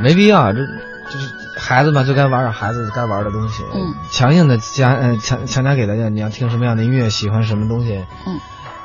[0.03, 3.62] 没必要，这就是孩子嘛，就该玩点孩子该玩的东西。
[3.74, 8.39] 嗯，强硬的加呃强强加给大家，你要听什么样的音乐，喜欢什么东西，嗯，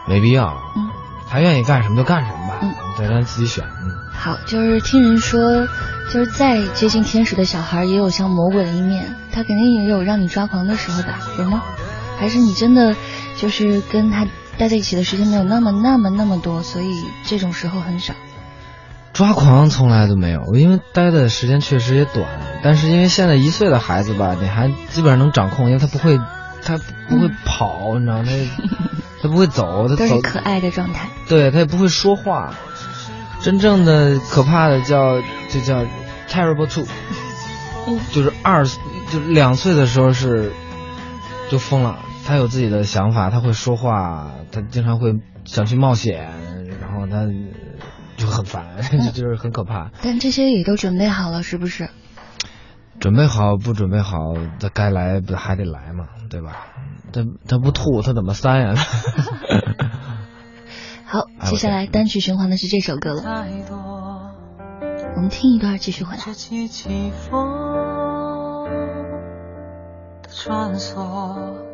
[0.08, 0.58] 没必要。
[0.76, 0.90] 嗯，
[1.30, 3.64] 他愿意干什么就干什么吧，嗯，对，让他自己选。
[3.82, 5.68] 嗯，好，就是听人说，
[6.12, 11.20] 就是再接近天使的小孩，也有像魔鬼的一面，他肯定也有让你抓狂的时候吧？
[11.38, 11.64] 有吗？
[12.20, 12.96] 还是你真的
[13.38, 14.28] 就是跟他
[14.60, 18.14] 待在一起的时间没有那么那么那么多，所以这种时候很少。
[19.14, 22.28] 抓狂从来都没有，因为待的时间确实也短，
[22.64, 26.20] 但是因为现在一岁的孩子吧，你还基本上能掌控，因为他不会，
[26.62, 26.78] 他
[27.10, 28.26] 不会跑，你知道吗？
[28.28, 31.10] 他他不会走，他走都是可爱的状态。
[31.28, 32.54] 对他也不会说话。
[33.42, 35.86] 真正的可怕的叫就叫
[36.30, 36.86] terrible two，
[37.88, 40.52] 嗯 就是二就两岁的时候是
[41.50, 45.14] 就疯了，他有自己的想法，他会说话，他经常会
[45.46, 46.32] 想去冒险，
[46.82, 47.26] 然后他
[48.18, 49.92] 就很烦，就 就是很可怕。
[50.02, 51.90] 但这些也都准备好了，是不是？
[53.00, 56.68] 准备好不准备好，他该来不还得来嘛，对吧？
[57.14, 58.76] 他他不吐，他怎么塞呀？
[61.06, 63.78] 好，哎接下来单曲循环的是这首歌了，太多，
[65.16, 66.22] 我们听一段，继续回来。
[66.26, 68.66] 这起起风
[70.22, 71.69] 的穿梭，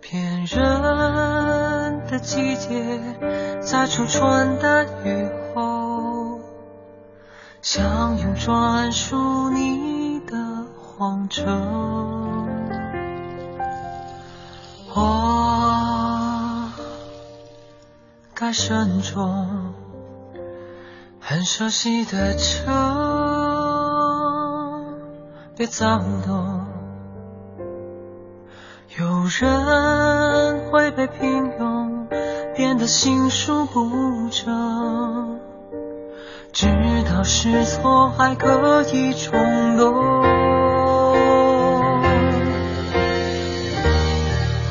[0.00, 3.00] 骗人的季节，
[3.60, 6.40] 在初春的雨后，
[7.60, 10.36] 相拥专属你的
[10.80, 11.42] 荒丘。
[14.94, 16.72] 我
[18.34, 19.74] 该慎重。
[21.18, 22.70] 很熟悉的车，
[25.56, 26.75] 别躁动。
[28.98, 29.04] 有
[29.40, 32.06] 人会被平庸
[32.56, 35.38] 变得心术不正，
[36.50, 36.66] 知
[37.02, 39.92] 道是错还可以冲动。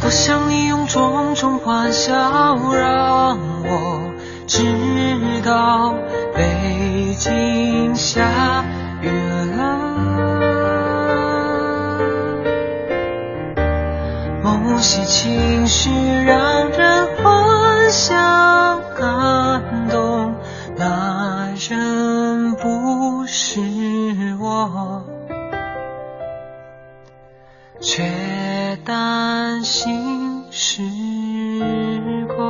[0.04, 2.12] 我想你用种种欢笑
[2.74, 4.12] 让我
[4.48, 4.64] 知
[5.46, 5.94] 道
[6.34, 8.66] 北京下
[9.04, 9.08] 雨
[9.55, 9.55] 了。
[14.88, 20.36] 些情绪让人幻想感动，
[20.78, 23.60] 那人不是
[24.40, 25.04] 我。
[27.82, 30.84] 却担心失
[32.28, 32.46] 控。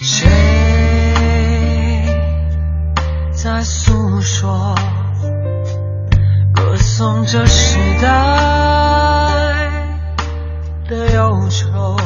[0.00, 0.28] 谁
[3.32, 4.77] 在诉说，
[6.98, 8.08] 送这时代
[10.88, 11.96] 的忧愁？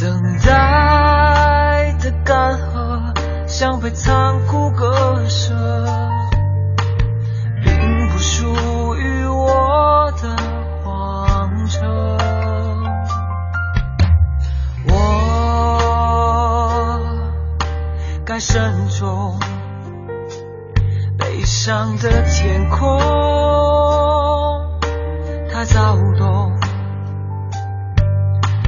[0.00, 3.14] 等待的干涸，
[3.46, 5.54] 像被残酷割舍，
[7.62, 8.52] 并不属
[8.96, 10.36] 于我的
[10.82, 12.18] 荒城。
[14.88, 14.92] 我
[18.24, 19.38] 该慎重，
[21.66, 23.00] 上的天空
[25.50, 26.52] 它躁动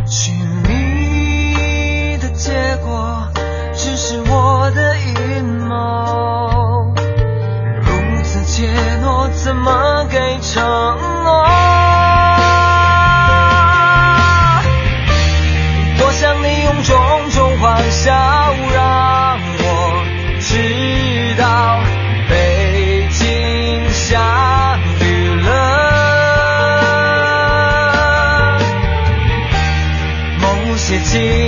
[0.07, 0.35] 寻
[0.67, 3.29] 觅的结果
[3.75, 6.95] 只是我的阴谋。
[7.83, 8.67] 如此怯
[9.05, 10.65] 懦怎么给承
[11.23, 11.47] 诺？
[15.99, 16.97] 多想你用种
[17.35, 18.15] 种幻想
[18.73, 20.03] 让我
[20.41, 20.96] 知
[30.97, 31.46] 一起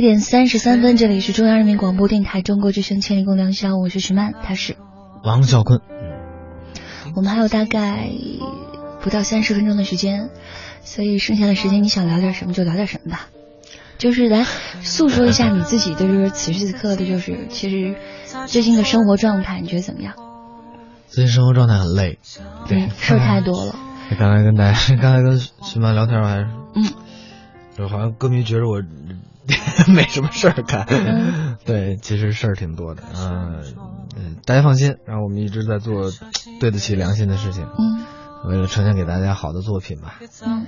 [0.00, 4.74] 一点三十三分，这里是中央人民广播电台中国之声《千里共良宵》，我是徐曼，他是。
[5.22, 5.82] 王啸坤，
[7.14, 8.08] 我们还有大概
[9.02, 10.30] 不到三十分钟的时间，
[10.80, 13.26] 所以剩下的时间你想聊点什么就聊点什么吧，
[13.98, 14.42] 就是来
[14.80, 17.94] 诉说一下你自己的就是此时此刻的，就是其实
[18.46, 20.14] 最近的生活状态，你觉得怎么样？
[21.08, 22.18] 最近生活状态很累，
[22.66, 23.74] 对，嗯，事儿太多了。
[24.18, 26.84] 刚才跟大家，刚才跟徐曼聊天，我还是，嗯，
[27.76, 28.82] 就好像歌迷觉得我
[29.94, 31.56] 没什么事儿干，嗯。
[31.64, 33.62] 对，其实事儿挺多的，嗯、
[34.16, 36.10] 嗯，大家放心，然后我们一直在做
[36.60, 38.04] 对得起良心的事情，嗯
[38.42, 40.66] 为了呈现给大家好的作品吧，嗯。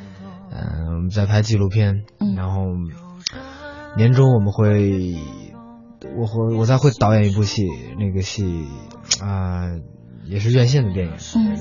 [0.50, 2.60] 嗯、我们在拍纪录片，嗯然后
[3.96, 5.14] 年终我们会，
[6.16, 7.62] 我会我再会导演一部戏，
[7.98, 8.66] 那个戏
[9.22, 9.62] 啊、
[10.26, 11.56] 也是院线的电影，嗯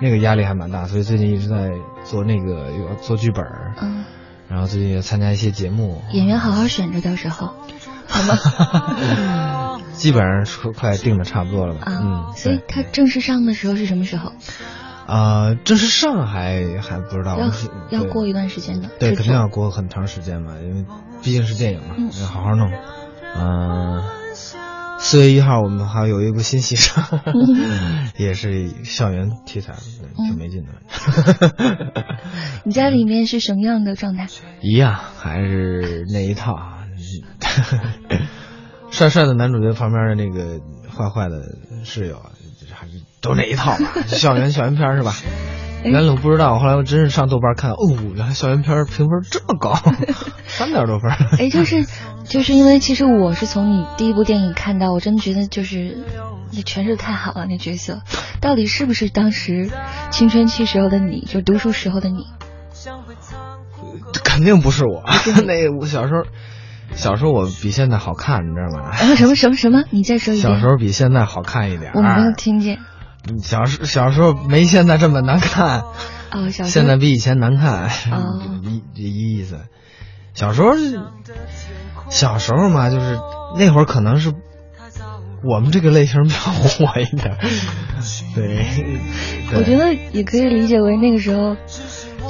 [0.00, 1.70] 那个压力还蛮大，所以最近一直在
[2.04, 4.04] 做那个要做剧本儿，嗯，
[4.52, 7.54] 然后最近也参加一些节目，演员好好选着，到时候
[8.06, 9.80] 好吗？
[9.94, 11.80] 基本上说快定的差不多了吧？
[11.90, 14.32] 啊，嗯，所以他正式上的时候是什么时候？
[15.06, 17.50] 啊，正式上还还不知道，要
[17.90, 20.84] 要过一段时间的，对，肯定要过很长时间嘛，因为
[21.22, 22.70] 毕竟是电影嘛，嗯要好好弄。
[23.34, 24.02] 嗯、
[25.04, 27.04] 四月一号我们还有一部新戏上，
[28.16, 29.74] 也是校园题材
[30.16, 30.72] 挺没劲的。
[32.64, 34.28] 你在里面是什么样的状态？
[34.62, 36.56] 一样，还是那一套。
[38.90, 41.42] 帅帅的男主角旁边的那个坏坏的
[41.84, 42.22] 室友，
[42.72, 45.12] 还是都那一套吧，校园校园片是吧？
[45.84, 47.76] 原来我不知道，后来我真是上豆瓣看，哦，
[48.14, 49.74] 原来校园片评分这么高，
[50.46, 51.16] 三点多分儿。
[51.38, 51.84] 哎，就是
[52.24, 55.98] 就是因为其实我是从你第一部电影看到，我真的觉得就是
[56.52, 58.02] 那诠释得太好了，那角色
[58.40, 59.70] 到底是不是当时
[60.10, 62.26] 青春期时候的你，就读书时候的你？
[64.24, 65.02] 肯定不是我，
[65.46, 66.22] 那我小时候，
[66.94, 68.90] 小时候我比现在好看，你知道吗？
[68.90, 69.82] 啊，什么什么什么？
[69.90, 70.54] 你再说一遍。
[70.54, 71.92] 小时候比现在好看一点。
[71.94, 72.78] 我没有听见。
[73.42, 75.82] 小时小时候没现在这么难看，
[76.32, 79.60] 哦，小现在比以前难看，哦 一一意思。
[80.34, 80.70] 小时候，
[82.08, 83.18] 小时候嘛，就是
[83.58, 84.32] 那会儿可能是
[85.44, 87.36] 我们这个类型比较火一点，
[88.34, 88.66] 对。
[89.50, 91.54] 对我觉得也可以理解为那个时候，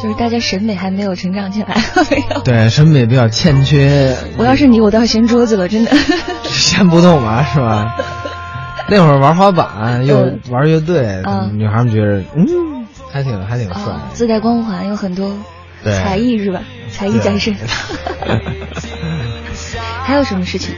[0.02, 1.77] 就是大家审美还没有成长起来，
[2.10, 2.40] 没有。
[2.43, 5.93] 对审美比较欠缺，我要是你，我倒掀桌子了，真的。
[6.44, 7.97] 掀不动嘛，是吧？
[8.88, 12.46] 那会儿玩滑板又嗯玩乐队，嗯女孩们觉得嗯，
[13.10, 15.36] 还挺还挺帅哦，自带光环，有很多
[15.82, 16.60] 对才艺是吧？
[16.90, 17.54] 才艺展示。
[20.04, 20.74] 还有什么事情？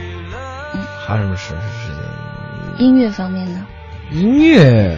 [1.07, 1.55] 还有什么事事
[2.77, 2.85] 情？
[2.85, 3.65] 音乐方面呢？
[4.11, 4.97] 音乐，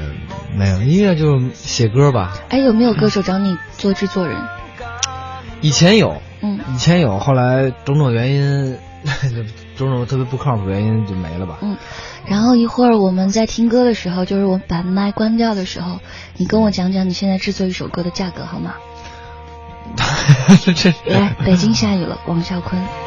[0.55, 2.33] 没有音乐就写歌吧。
[2.49, 4.37] 哎，有没有歌手找你做制作人？
[5.61, 8.77] 以前有，嗯，以前有，后来种种原因，
[9.77, 11.59] 种种特别不靠谱原因就没了吧。
[11.61, 11.77] 嗯，
[12.25, 15.99] 然后一会儿我们在听歌的时候，就是我把麦关掉的时候，
[16.35, 18.73] 你跟我讲讲你现在制作一首歌的价格好吗？
[20.75, 23.06] 这来，北京下雨了，王啸坤。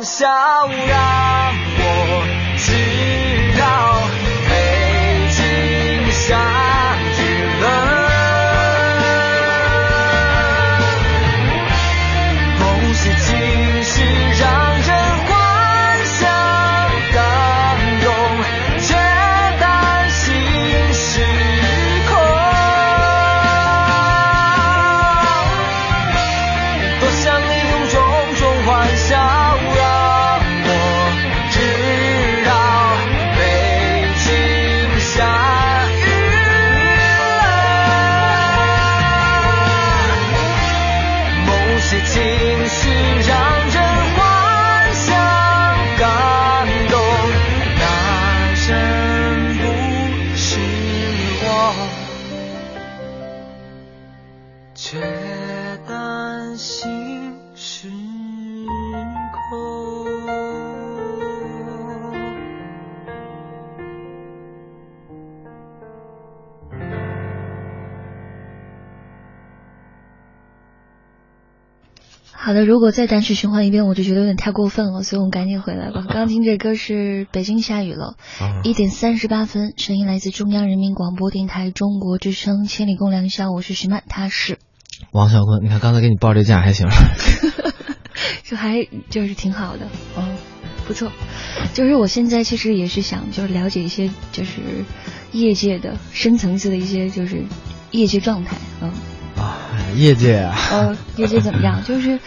[0.00, 0.99] 欢笑
[72.50, 76.02] 好的，如果再单曲循环一遍，我就觉得有点太过分了，所以我们赶紧回来吧。
[76.08, 84.58] 刚 刚听这歌是《北京下雨了》，啊一点三十八分，声音来自中央人民广播电台中国之声，千里共良宵，我是徐曼，他是，
[85.14, 86.88] 王小坤，你看刚才给你报这价还行。
[88.42, 89.86] 就还就是挺好的，
[90.18, 90.34] 嗯，
[90.88, 91.12] 不错。
[91.72, 94.60] 就是我现在其实也是想就是了解一些就是
[95.30, 97.44] 业界的深层次的一些就是
[97.92, 98.90] 业界状态，嗯。
[99.90, 101.82] 啊，业界啊，呃，业界怎么样？
[101.84, 102.18] 就是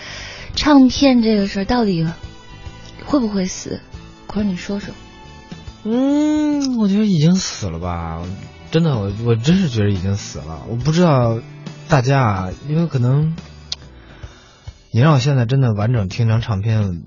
[0.56, 2.06] 唱片这个事儿到底
[3.06, 3.80] 会不会死？
[4.28, 4.94] 可是你说说。
[5.86, 8.22] 嗯，我觉得已经死了吧，
[8.72, 10.64] 真的，我我真是觉得已经死了。
[10.70, 11.40] 我不知道
[11.90, 13.36] 大家啊，因为可能
[14.92, 17.04] 你让我现在真的完整听张唱片，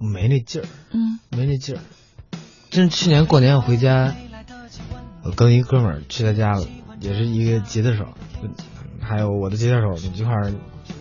[0.00, 1.80] 没那劲儿，嗯没那劲儿。
[2.70, 4.14] 真是去年过年我回家，
[5.22, 6.66] 我跟一哥们儿去他家了，
[7.00, 8.08] 也是一个吉他手，
[9.02, 10.52] 还有我的吉他手，你们一块儿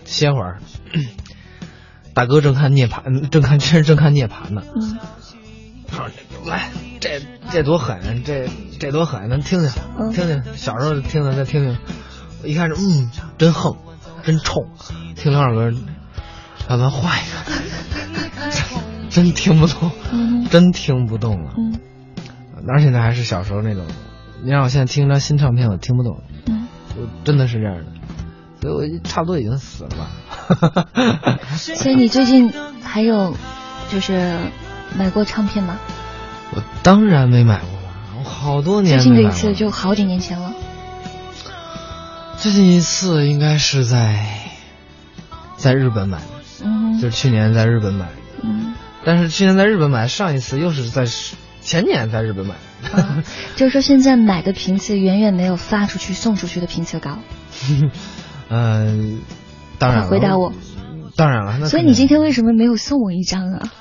[0.05, 0.59] 歇会儿。
[2.13, 4.61] 大哥正看涅槃，正看真是正看涅槃呢。
[4.75, 4.97] 嗯
[5.93, 6.07] 他说
[6.49, 6.69] ：“来，
[7.01, 7.21] 这
[7.51, 8.47] 这多狠，这
[8.79, 9.69] 这多狠，咱听听，
[9.99, 10.41] 嗯听听。
[10.55, 11.77] 小时候听的，再听听。
[12.41, 13.75] 我一开始，嗯，真横，
[14.23, 14.69] 真冲。
[15.15, 15.69] 听两首歌，
[16.69, 17.51] 让咱换一个，
[19.09, 21.53] 真 真听不懂，嗯真听不懂了。
[21.57, 21.77] 嗯
[22.63, 23.85] 哪儿现在还是小时候那种，
[24.43, 27.85] 你让我现在听一张新唱片，我听不懂，嗯，我真的是这样的，
[28.61, 31.37] 所以我差不多已经死了吧。
[31.55, 32.51] 所以你最近
[32.83, 33.35] 还有
[33.89, 34.37] 就是
[34.97, 35.77] 买过唱片吗？
[36.53, 40.53] 我当然没买过了，我好多年最近的一次就好几年前了。
[42.37, 44.25] 最近一次应该是在
[45.57, 46.25] 在日本买的，
[46.65, 48.73] 嗯就是去年在日本买的，嗯，
[49.05, 51.05] 但是去年在日本买，上一次又是在
[51.71, 53.01] 前年在日本买的。
[53.01, 53.23] 啊
[53.55, 57.19] 就是说现在买的频次远远没有发出去送出去的频次高。
[58.49, 59.21] 嗯、
[59.79, 60.51] 当然了，回答我。
[61.15, 63.71] 当然了，所以你今天为什么没有送我一张啊？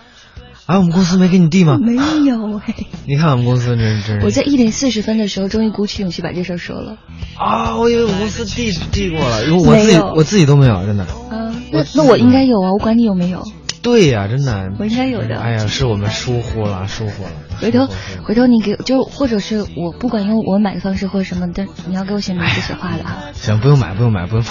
[0.67, 1.79] 啊，我们公司没给你递吗？
[1.83, 2.75] 没有哎。
[3.07, 6.97] 你看我们公司真真是我在一点四十分的时候，终于鼓起勇气把这事儿说了。
[7.37, 11.03] 啊，我以为我们公司递递过了，因为我自己我自己都没有，真的。
[11.05, 13.43] 啊，那那我应该有啊，我管你有没有。
[13.83, 14.73] 对呀、真的。
[14.79, 17.31] 我应该有的哎呀，是我们疏忽了，疏忽了。
[17.61, 17.89] 回头
[18.23, 23.31] 回头你给就或者是我不管用我买的方式或者什么，但你要给我写名字写话的啊。
[23.35, 24.51] 行，不用买，不用买，不用买。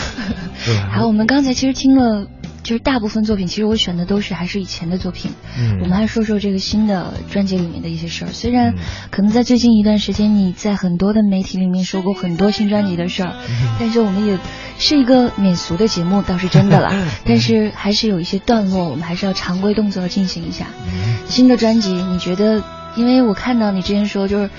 [0.65, 2.27] 不用买 好，我们刚才其实听了，
[2.69, 5.31] 就是大部分作品，其实我选的都是还是以前的作品。
[5.57, 8.27] 嗯我们还说说这个新的专辑里面的一些事儿。
[8.27, 8.79] 虽然嗯
[9.09, 14.37] 可能在最近一段时间，你在很多的媒体里面说过很多新专辑的事儿，嗯但是我们也
[14.77, 16.93] 是一个免俗的节目，倒是真的啦。
[17.25, 20.67] 但是还是有一些段落，我们还是要常规动作进行一下。
[20.93, 22.61] 嗯新的专辑，你觉得
[22.95, 24.49] 因为我看到你之前说，就是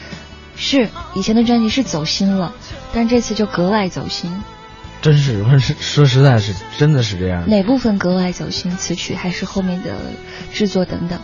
[0.56, 2.54] 是以前的专辑是走心了，
[2.92, 4.32] 但这次就格外走心。
[5.02, 7.48] 真是，我是说实在是，真的是这样。
[7.48, 8.70] 哪部分格外走心？
[8.76, 9.96] 词曲还是后面的
[10.52, 11.18] 制作等等？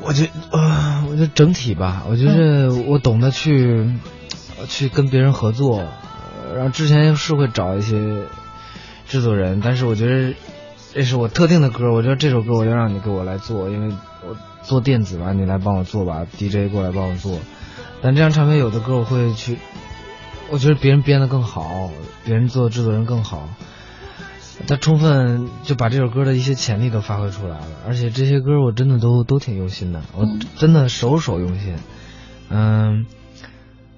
[0.00, 3.94] 我觉呃，我觉得整体吧，我觉得我懂得去、
[4.68, 8.24] 去跟别人合作，呃然后之前是会找一些
[9.08, 10.34] 制作人，但是我觉得
[10.92, 13.94] 这是我特定的歌，我觉得这首歌我就让你给我来做，因为
[14.28, 17.38] 我做电子吧，你来帮我做吧，DJ 过来帮我做。
[18.02, 19.58] 但这张唱片有的歌我会去，
[20.50, 21.90] 我觉得别人编的更好，
[22.24, 23.48] 别人做制作人更好。
[24.66, 31.76] 他充分就把这首歌的一些潜力都发挥出来了，而且这些歌我真的都都挺用心的，我嗯真的首首用心。
[32.48, 33.04] 嗯，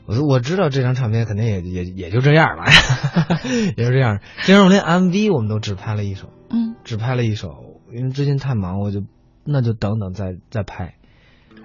[0.07, 2.65] 我我知道这张唱片肯定也也也就这样了，
[3.77, 4.19] 也就这样。
[4.43, 9.05] 这张我连 MV 我们都只拍了一首，嗯只拍了一首，因为最近太忙，我就
[9.45, 10.95] 那就等等再再拍。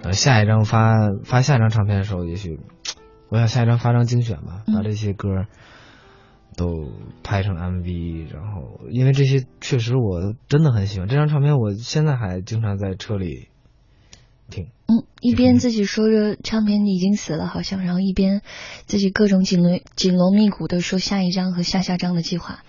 [0.02, 0.94] 呃，下一张发
[1.24, 2.60] 发下一张唱片的时候，也许
[3.34, 5.46] 我想下一张发张精选吧，嗯把这些歌
[6.56, 6.92] 都
[7.24, 13.48] 拍成 MV，然后因为这些确实我真的很喜欢这张唱片，我现在还经常在车里
[14.50, 14.68] 听。
[14.86, 18.42] 嗯，一边自己说着唱片已经死了，好像，然后一边
[18.86, 22.60] 自己各种紧锣紧锣密鼓的说下一张和下下张的计划。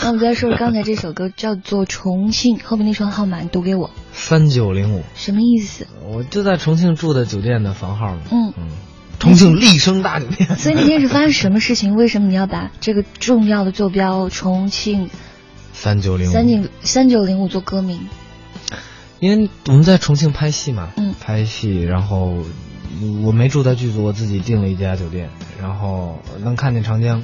[0.00, 5.88] 那我们再说刚才这首歌叫做《重庆》，后面那串号码你读给我，三九零五，什么意思？
[6.06, 8.22] 我就在重庆住的酒店的房号嘛。
[8.30, 8.68] 嗯嗯，
[9.22, 10.56] 重庆丽声大酒店。
[10.56, 11.94] 所以那天是发生什么事情？
[11.94, 15.10] 为什么你要把这个重要的坐标重庆
[15.72, 18.08] 三九零五，三九三九零五做歌名？
[19.20, 22.42] 因为我们在重庆拍戏嘛，嗯拍戏，然后
[23.22, 25.30] 我没住在剧组，我自己订了一家酒店，
[25.60, 27.22] 然后能看见长江。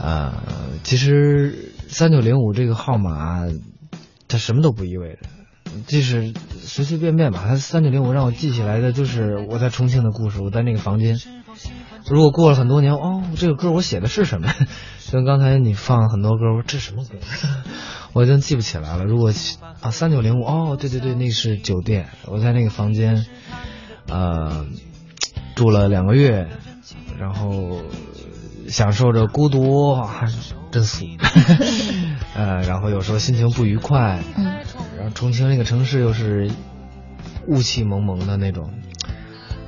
[0.00, 0.32] 呃，
[0.84, 3.42] 其实三九零五这个号码，
[4.26, 5.28] 它什么都不意味着，
[5.86, 7.44] 就是随随便便吧。
[7.46, 11.18] 它三九零五让我记起来的就是我在重庆的故事，我在那个房间。
[12.06, 14.48] 如果过了很多年，哦，这个歌我写的是什么？
[15.04, 17.16] 就跟刚才你放很多歌，我说这什么歌？
[18.14, 19.04] 我已经记不起来了。
[19.04, 19.32] 如果
[19.80, 23.26] 啊，三九零五，哦，对对对，那是酒店，我在那个房间，
[24.08, 24.66] 呃，
[25.54, 26.48] 住了两个月，
[27.18, 27.82] 然后
[28.68, 30.24] 享受着孤独，啊、
[30.70, 31.04] 真俗，
[32.38, 34.44] 呃，然后有时候心情不愉快，嗯
[34.96, 36.48] 然后重庆那个城市又是
[37.48, 38.70] 雾气蒙蒙的那种，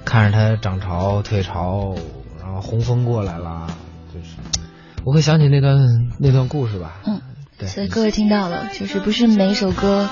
[0.05, 1.97] 看着它涨潮退潮，
[2.41, 3.67] 然后洪峰过来了，
[4.15, 4.37] 就是
[5.05, 5.77] 我会想起那段
[6.21, 7.01] 那段故事吧。
[7.07, 7.21] 嗯。
[7.59, 10.09] 对，所以各位听到了，就是不是每首歌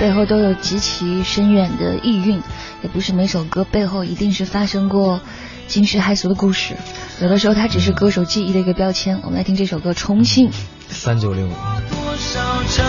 [0.00, 2.42] 背后都有极其深远的意蕴，
[2.82, 5.20] 也不是每首歌背后一定是发生过
[5.68, 6.74] 惊世骇俗的故事，
[7.20, 9.20] 有的时候它只是歌手记忆的一个标签。
[9.24, 10.50] 我们来听这首歌《重庆》。
[10.88, 11.50] 三九零五。
[11.50, 12.86] 多少争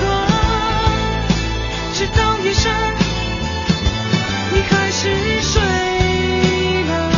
[0.00, 0.28] 论，
[1.92, 2.72] 直到夜深，
[4.54, 5.60] 你还是睡
[6.84, 7.12] 了。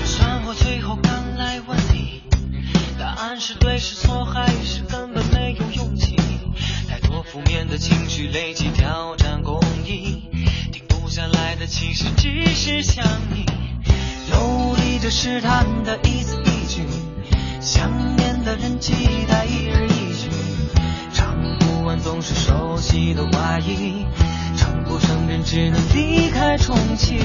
[0.00, 2.22] 就算我最后赶来问你，
[2.98, 6.16] 答案是对是错，还是根本没有勇气？
[6.88, 9.60] 太多负面的情绪累积，挑战公
[11.08, 13.02] 留下来的其实只是想
[13.32, 13.46] 你。
[14.30, 16.82] 游离着试探的一字一句，
[17.62, 18.92] 想念的人期
[19.26, 20.28] 待一日一句，
[21.14, 24.04] 唱不完总是熟悉的怀疑，
[24.54, 27.16] 承不承认只能离开重庆。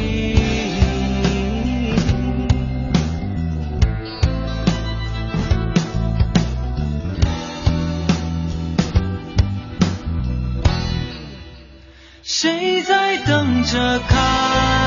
[12.25, 14.82] 谁在等着看。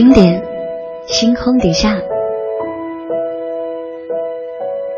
[0.00, 0.42] 经典
[1.06, 2.00] 星空底下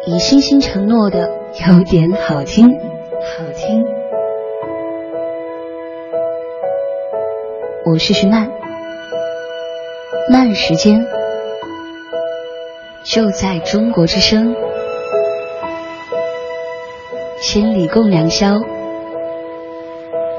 [0.07, 1.29] 以星星承诺的
[1.67, 2.71] 有点好听。
[2.71, 3.85] 好听。
[7.85, 8.49] 我试试慢
[10.31, 11.05] 慢时间
[13.03, 14.55] 就在中国之声。
[17.41, 18.55] 千里共良宵。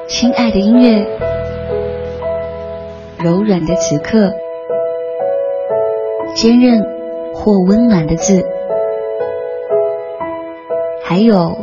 [0.07, 1.05] 亲爱的音乐
[3.19, 4.33] 柔软的此刻。
[6.35, 6.83] 坚韧
[7.33, 8.45] 或温暖的字。
[11.03, 11.55] 还有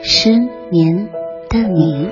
[0.00, 0.30] 失
[0.68, 1.08] 眠
[1.48, 2.10] 的你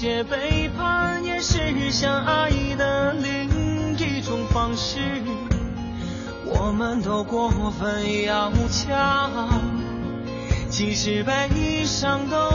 [0.00, 5.00] 些背叛也是相爱的另一种方式。
[6.44, 9.60] 我们都过分要强
[10.70, 12.47] 其实悲伤都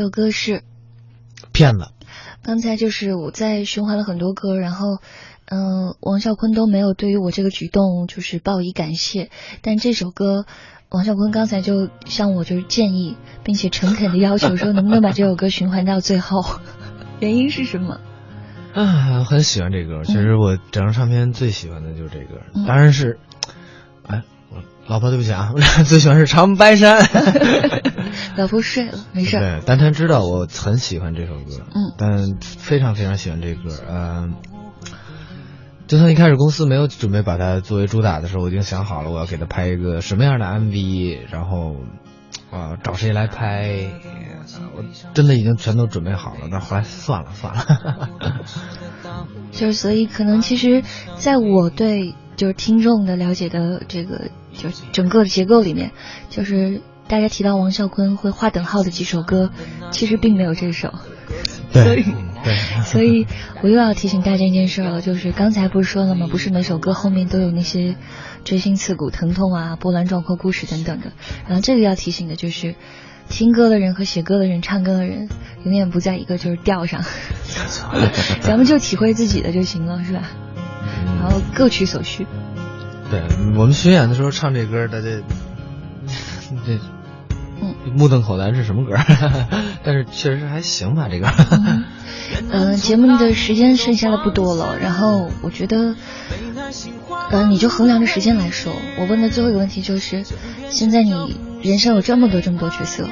[0.00, 0.62] 首歌是
[1.52, 1.88] 骗子。
[2.42, 4.98] 刚才就是我在循环了很多歌，然后，
[5.46, 9.30] 嗯、王啸坤都没有对于我这个举动就是报以感谢，
[9.62, 10.46] 但这首歌。
[10.92, 16.42] 王啸坤刚才就向我就是建议，并且诚恳的要求说，能不能把这首歌循环到最后？
[17.20, 18.00] 原因是什么？
[18.74, 20.02] 啊，我很喜欢这歌。
[20.02, 23.20] 其实我整张唱片最喜欢的就是这歌，嗯当然是，
[24.04, 24.56] 哎，我
[24.88, 27.00] 老婆对不起啊，我最喜欢是长白山。
[28.36, 29.40] 老婆睡了，没事儿。
[29.40, 34.34] 对，但他知道我很喜欢这首歌，嗯但非常非常喜欢这歌，嗯、
[35.86, 41.76] 就算一开始公司没有准备把它作为主打的时候，我已经想好了我要给他拍一个什么样的 MV，然后
[42.50, 43.90] 啊、找谁来拍，
[44.74, 44.84] 我
[45.14, 48.08] 真的已经全都准备好了，但后来算了算了。
[49.52, 50.82] 就是所以可能其实，
[51.16, 55.92] 在我对就是听众的了解的这个就整个的结构里面，
[56.28, 56.80] 就是
[57.10, 59.50] 大家提到王啸坤会划等号的几首歌，
[59.90, 60.94] 其实并没有这首。
[61.72, 62.04] 对所以
[62.84, 63.26] 所以
[63.62, 66.28] 我又要提醒大家一件事了，就是刚才不是说了吗？
[66.30, 67.96] 不是每首歌后面都有那些
[68.44, 71.12] 锥心刺骨、疼痛啊、波澜壮阔故事等等的。
[71.46, 72.76] 然后这个要提醒的就是，
[73.28, 75.28] 听歌的人和写歌的人、唱歌的人，
[75.64, 77.04] 永远不在一个就是调上，
[78.40, 80.22] 咱们就体会自己的就行了，是吧？
[81.20, 82.26] 然后各取所需。
[83.10, 83.20] 对
[83.56, 85.08] 我们巡演的时候唱这歌，大家
[86.66, 86.78] 这
[87.62, 88.96] 嗯目瞪口呆是什么歌？
[89.84, 91.28] 但是确实还行吧，这个。
[92.50, 95.96] 嗯、节目的时间剩下的不多了，然后我觉得，
[97.32, 100.24] 嗯、你就衡量着时间来说，我问的最后一个问题就是，
[100.70, 103.08] 现在你人生有这么多这么多角色，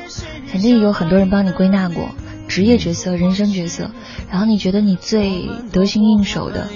[0.52, 2.10] 肯定有很多人帮你归纳过
[2.46, 3.90] 职业角色、人生角色，
[4.30, 6.68] 然后你觉得你最得心应手的，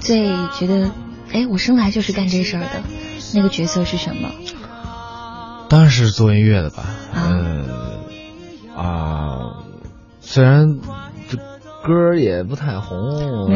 [0.00, 0.28] 最
[0.58, 0.90] 觉得，
[1.32, 2.82] 哎，我生来就是干这事儿的
[3.34, 4.30] 那个角色是什么？
[5.68, 7.64] 当然是做音乐的吧，啊嗯
[8.76, 9.38] 啊，
[10.20, 10.78] 虽然
[11.28, 13.48] 这歌儿也不太红，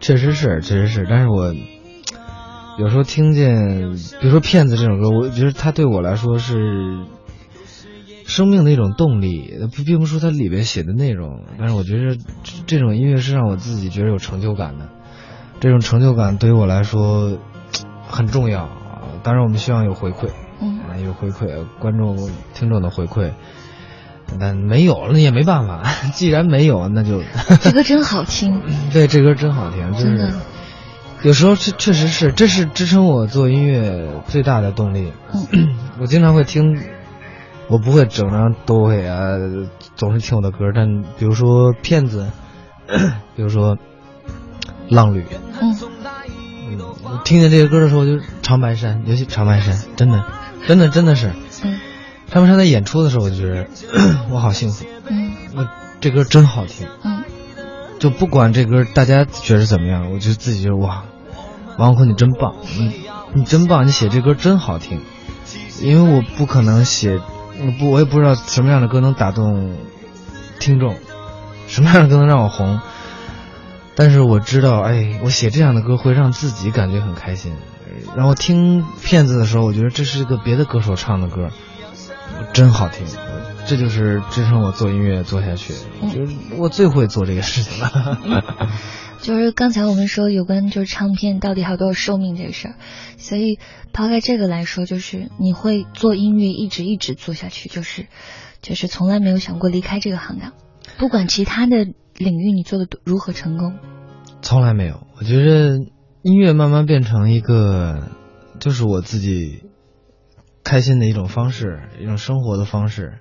[0.00, 1.54] 确实是，确实是，但是我
[2.78, 7.04] 有时候听见，比如说《骗子》这首歌，我觉得它对我来说是
[8.26, 14.88] 生命的一种动力，并并不是说它里边写的内容，但是我觉得这这种音乐是让我自己觉得有成就感的，
[15.60, 17.38] 这种成就感对于我来说
[18.06, 18.68] 很重要。
[19.22, 20.28] 当然，我们希望有回馈。
[20.60, 23.30] 嗯啊，有回馈，观众、听众的回馈，
[24.40, 25.82] 但没有了，那也没办法。
[26.14, 27.22] 既然没有，那就
[27.62, 28.60] 这歌真好听，
[28.92, 30.32] 对这歌真好听，就是真的。
[31.22, 35.12] 有时候确确实是，这是支撑我做音乐最大的动力。
[35.52, 36.80] 嗯 我经常会听，
[37.68, 39.32] 我不会整张都会啊，
[39.96, 42.30] 总是听我的歌，但比如说骗子，
[43.34, 43.76] 比如说
[44.88, 45.24] 浪旅，
[45.60, 45.74] 嗯，
[47.24, 50.24] 听见这些歌的时候，就长白山，尤其长白山，真的，
[50.68, 51.32] 真的，真的是，
[51.64, 51.80] 嗯。
[52.30, 53.66] 长白山在演出的时候，我就觉得
[54.30, 55.32] 我好幸福，嗯。
[55.56, 55.66] 我
[56.02, 57.24] 这歌真好听，嗯。
[57.98, 61.04] 就不管这歌大家觉得怎么样，我就自己觉得哇，
[61.78, 63.00] 王坤你真棒，你
[63.32, 65.00] 你真棒，你写这歌真好听，
[65.80, 69.74] 因为我不可能写，我不我也不知道什么样的歌能打动
[70.60, 70.96] 听众，
[71.66, 72.78] 什么样的歌能让我红，
[73.96, 77.54] 但是我知道，哎，我写这样的歌会让自己感觉很开心。
[78.16, 81.50] 然后听片子的时候，我觉得这是个别的歌手唱的歌，
[82.52, 83.06] 真好听。
[83.66, 88.18] 这就是支撑我做音乐做下去，我觉得我最会做这个事情了。
[89.20, 92.74] 就是刚才我们说有关就是唱片到底还有多少寿命这个事儿，
[93.18, 93.58] 所以
[93.92, 98.06] 抛开这个来说，就是你会做音乐一直一直做下去，就是
[98.62, 100.52] 就是从来没有想过离开这个行当，
[100.98, 101.84] 不管其他的
[102.16, 103.74] 领域你做的如何成功，
[104.40, 105.80] 从来没有，我觉得
[106.22, 108.08] 音乐慢慢变成一个，
[108.60, 109.62] 就是我自己
[110.64, 113.18] 开心的一种方式，一种生活的方式。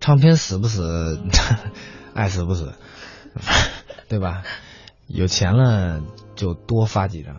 [0.00, 1.18] 唱片死不死，
[2.14, 2.74] 爱死不死，
[4.08, 4.42] 对吧？
[5.06, 6.02] 有钱了
[6.36, 7.36] 就多发几张，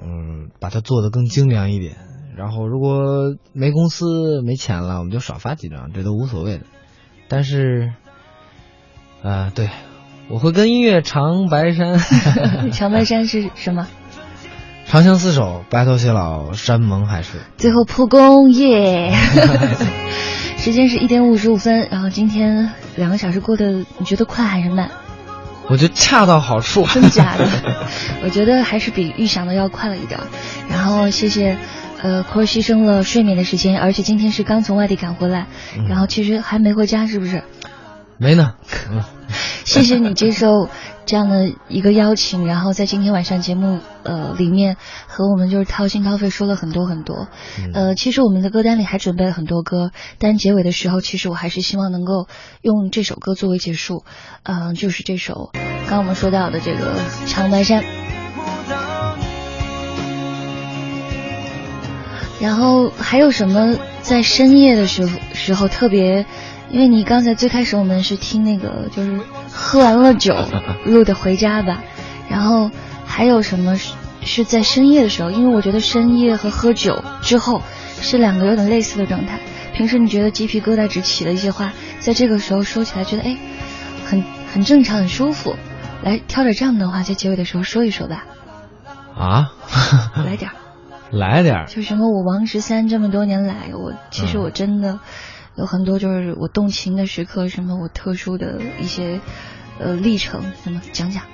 [0.00, 1.96] 嗯，把它做得更精良一点。
[2.36, 6.64] 然后如果没公司没钱了，我们就少发几张，这都无所谓的。
[7.28, 7.92] 但是，
[9.22, 9.68] 啊、对，
[10.28, 11.98] 我会跟音乐长白山，
[12.72, 13.86] 长白山是什么？
[14.88, 17.32] 长相厮守，白头偕老，山盟海誓。
[17.58, 19.12] 最后破功耶！
[20.58, 24.90] 时间是一点五十五分，然后今天两个小时过得你觉得快还是慢？
[25.68, 26.86] 我觉得恰到好处。
[26.86, 27.46] 真假的？
[28.22, 30.18] 我觉得还是比预想的要快了一点。
[30.70, 31.58] 然后谢谢，
[32.00, 35.46] 呃，库尔牺牲了睡眠的时间，而且今天是刚从外地赶回来，
[35.76, 37.42] 嗯然后其实还没回家，是不是？
[38.18, 38.54] 没呢。
[38.90, 39.02] 嗯
[39.64, 40.68] 谢谢你接受
[41.06, 44.76] 这样的一个邀请，然后在今天晚上节目呃里面
[45.08, 47.26] 和我们就是掏心掏肺说了很多很多。
[47.58, 49.90] 嗯呃，其实我们的歌单里还准备了很多歌，
[50.20, 52.28] 但结尾的时候，其实我还是希望能够
[52.62, 54.04] 用这首歌作为结束。
[54.44, 56.94] 嗯、就是这首刚刚我们说到的这个
[57.26, 57.82] 《长白山》。
[62.40, 66.24] 然后还有什么在深夜的时候时候特别？
[66.70, 69.20] 因为你刚才最开始我们是听那个就是
[69.50, 70.34] 喝完了酒
[70.84, 71.82] 录的《回家吧》，
[72.30, 72.70] 然后
[73.04, 75.30] 还有什么是是在深夜的时候？
[75.30, 77.62] 因为我觉得深夜和喝酒之后
[78.00, 79.40] 是两个有点类似的状态。
[79.74, 83.36] 平时你觉得鸡皮疙瘩直起的一些话，在这个时候说起来觉得哎，
[84.04, 85.54] 很很正常，很舒服。
[86.02, 88.24] 来挑点这样的话，在结尾的时候说一说吧，
[89.16, 89.52] 啊，
[90.24, 90.56] 来点儿。
[91.12, 94.98] 来点儿就什么我王十三这么多年来，我其实我真的
[95.56, 99.20] 有很多就是我动情的时刻，什么我特殊的一些
[99.78, 101.24] 呃历程，什么讲讲，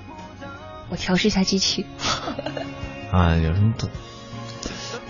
[0.90, 1.85] 我调试一下机器。
[3.11, 3.74] 啊，有什么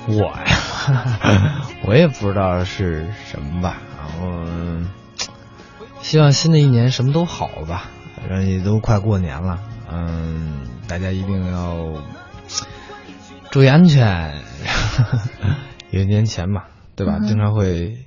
[0.09, 3.77] 我呀， 我也不知道是什么吧。
[3.97, 4.45] 然后
[6.01, 9.61] 希望新的一年什么都好吧，反正也都快过年了，
[9.91, 12.03] 嗯，大家一定要
[13.51, 14.35] 注意安全。
[15.93, 16.63] 因为年前嘛，
[16.97, 17.19] 对吧？
[17.21, 17.99] 嗯经常会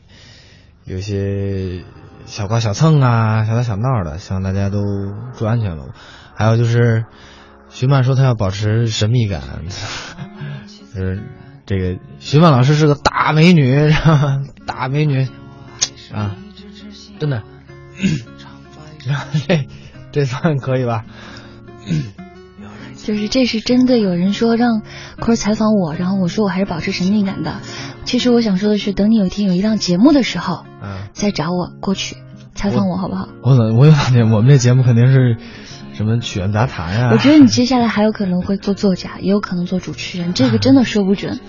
[0.86, 1.84] 有些
[2.26, 4.82] 小刮小蹭啊，小打小闹的，希望大家都
[5.36, 5.88] 注意安全了。
[6.36, 7.06] 还有就是，
[7.70, 9.42] 徐曼说她要保持神秘感，
[10.94, 11.24] 就是
[11.66, 13.90] 这个徐曼老师是个大美女，
[14.68, 15.28] 大美女
[16.14, 16.36] 啊，
[17.20, 17.42] 真的。
[19.48, 19.68] 这
[20.12, 21.06] 这算可以吧？
[23.06, 24.82] 就是这是真的，有人说让
[25.20, 27.62] 坤儿采访我，然后我说我还是保持神秘感的。
[28.04, 32.18] 其实我想说的是，等你有一天有一档节目的时候，嗯，再找我过去
[32.56, 33.30] 采访我，好不好？
[33.44, 35.38] 我怎我有感觉我们这节目肯定是
[35.94, 41.40] 什么曲苑杂谈呀、我觉得你接下来还有可能会做作家，也有可能做主持人，这个真的说不准。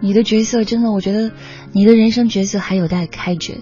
[0.00, 1.30] 你的角色真的，我觉得
[1.72, 3.60] 你的人生角色还有待开掘。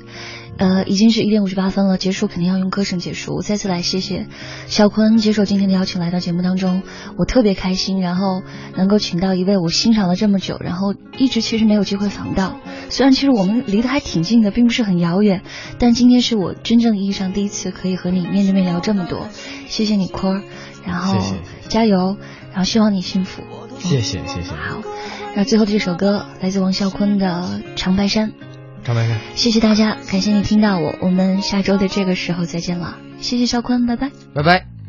[0.62, 3.34] 呃，已经是一点五十八分了，结束肯定要用歌声结束。
[3.34, 4.28] 我再次来谢谢
[4.66, 6.84] 小坤接受今天的邀请来到节目当中，
[7.18, 8.42] 我特别开心，然后
[8.76, 12.60] 能够请到一位我欣赏了这么久，然后一直其实没有机会访到。
[12.90, 15.42] 虽然其实我们离得还挺近的，并不是很遥远，
[15.80, 19.26] 但今天是我真正意义上第一次可以和你面对面聊这么多。
[19.66, 20.42] 谢谢你坤儿，
[20.86, 21.18] 然后
[21.68, 22.16] 加油，
[22.50, 23.42] 然后希望你幸福。
[23.80, 24.50] 谢谢谢谢。
[24.50, 24.80] 好，
[25.34, 28.30] 那最后这首歌来自王啸坤的《长白山》。
[28.84, 29.18] 张白山。
[29.34, 32.98] 谢谢大家，感谢你听到我，我们下周的这个时候再见了。
[33.20, 34.10] 谢谢肖坤，拜拜。
[34.34, 34.81] 拜拜。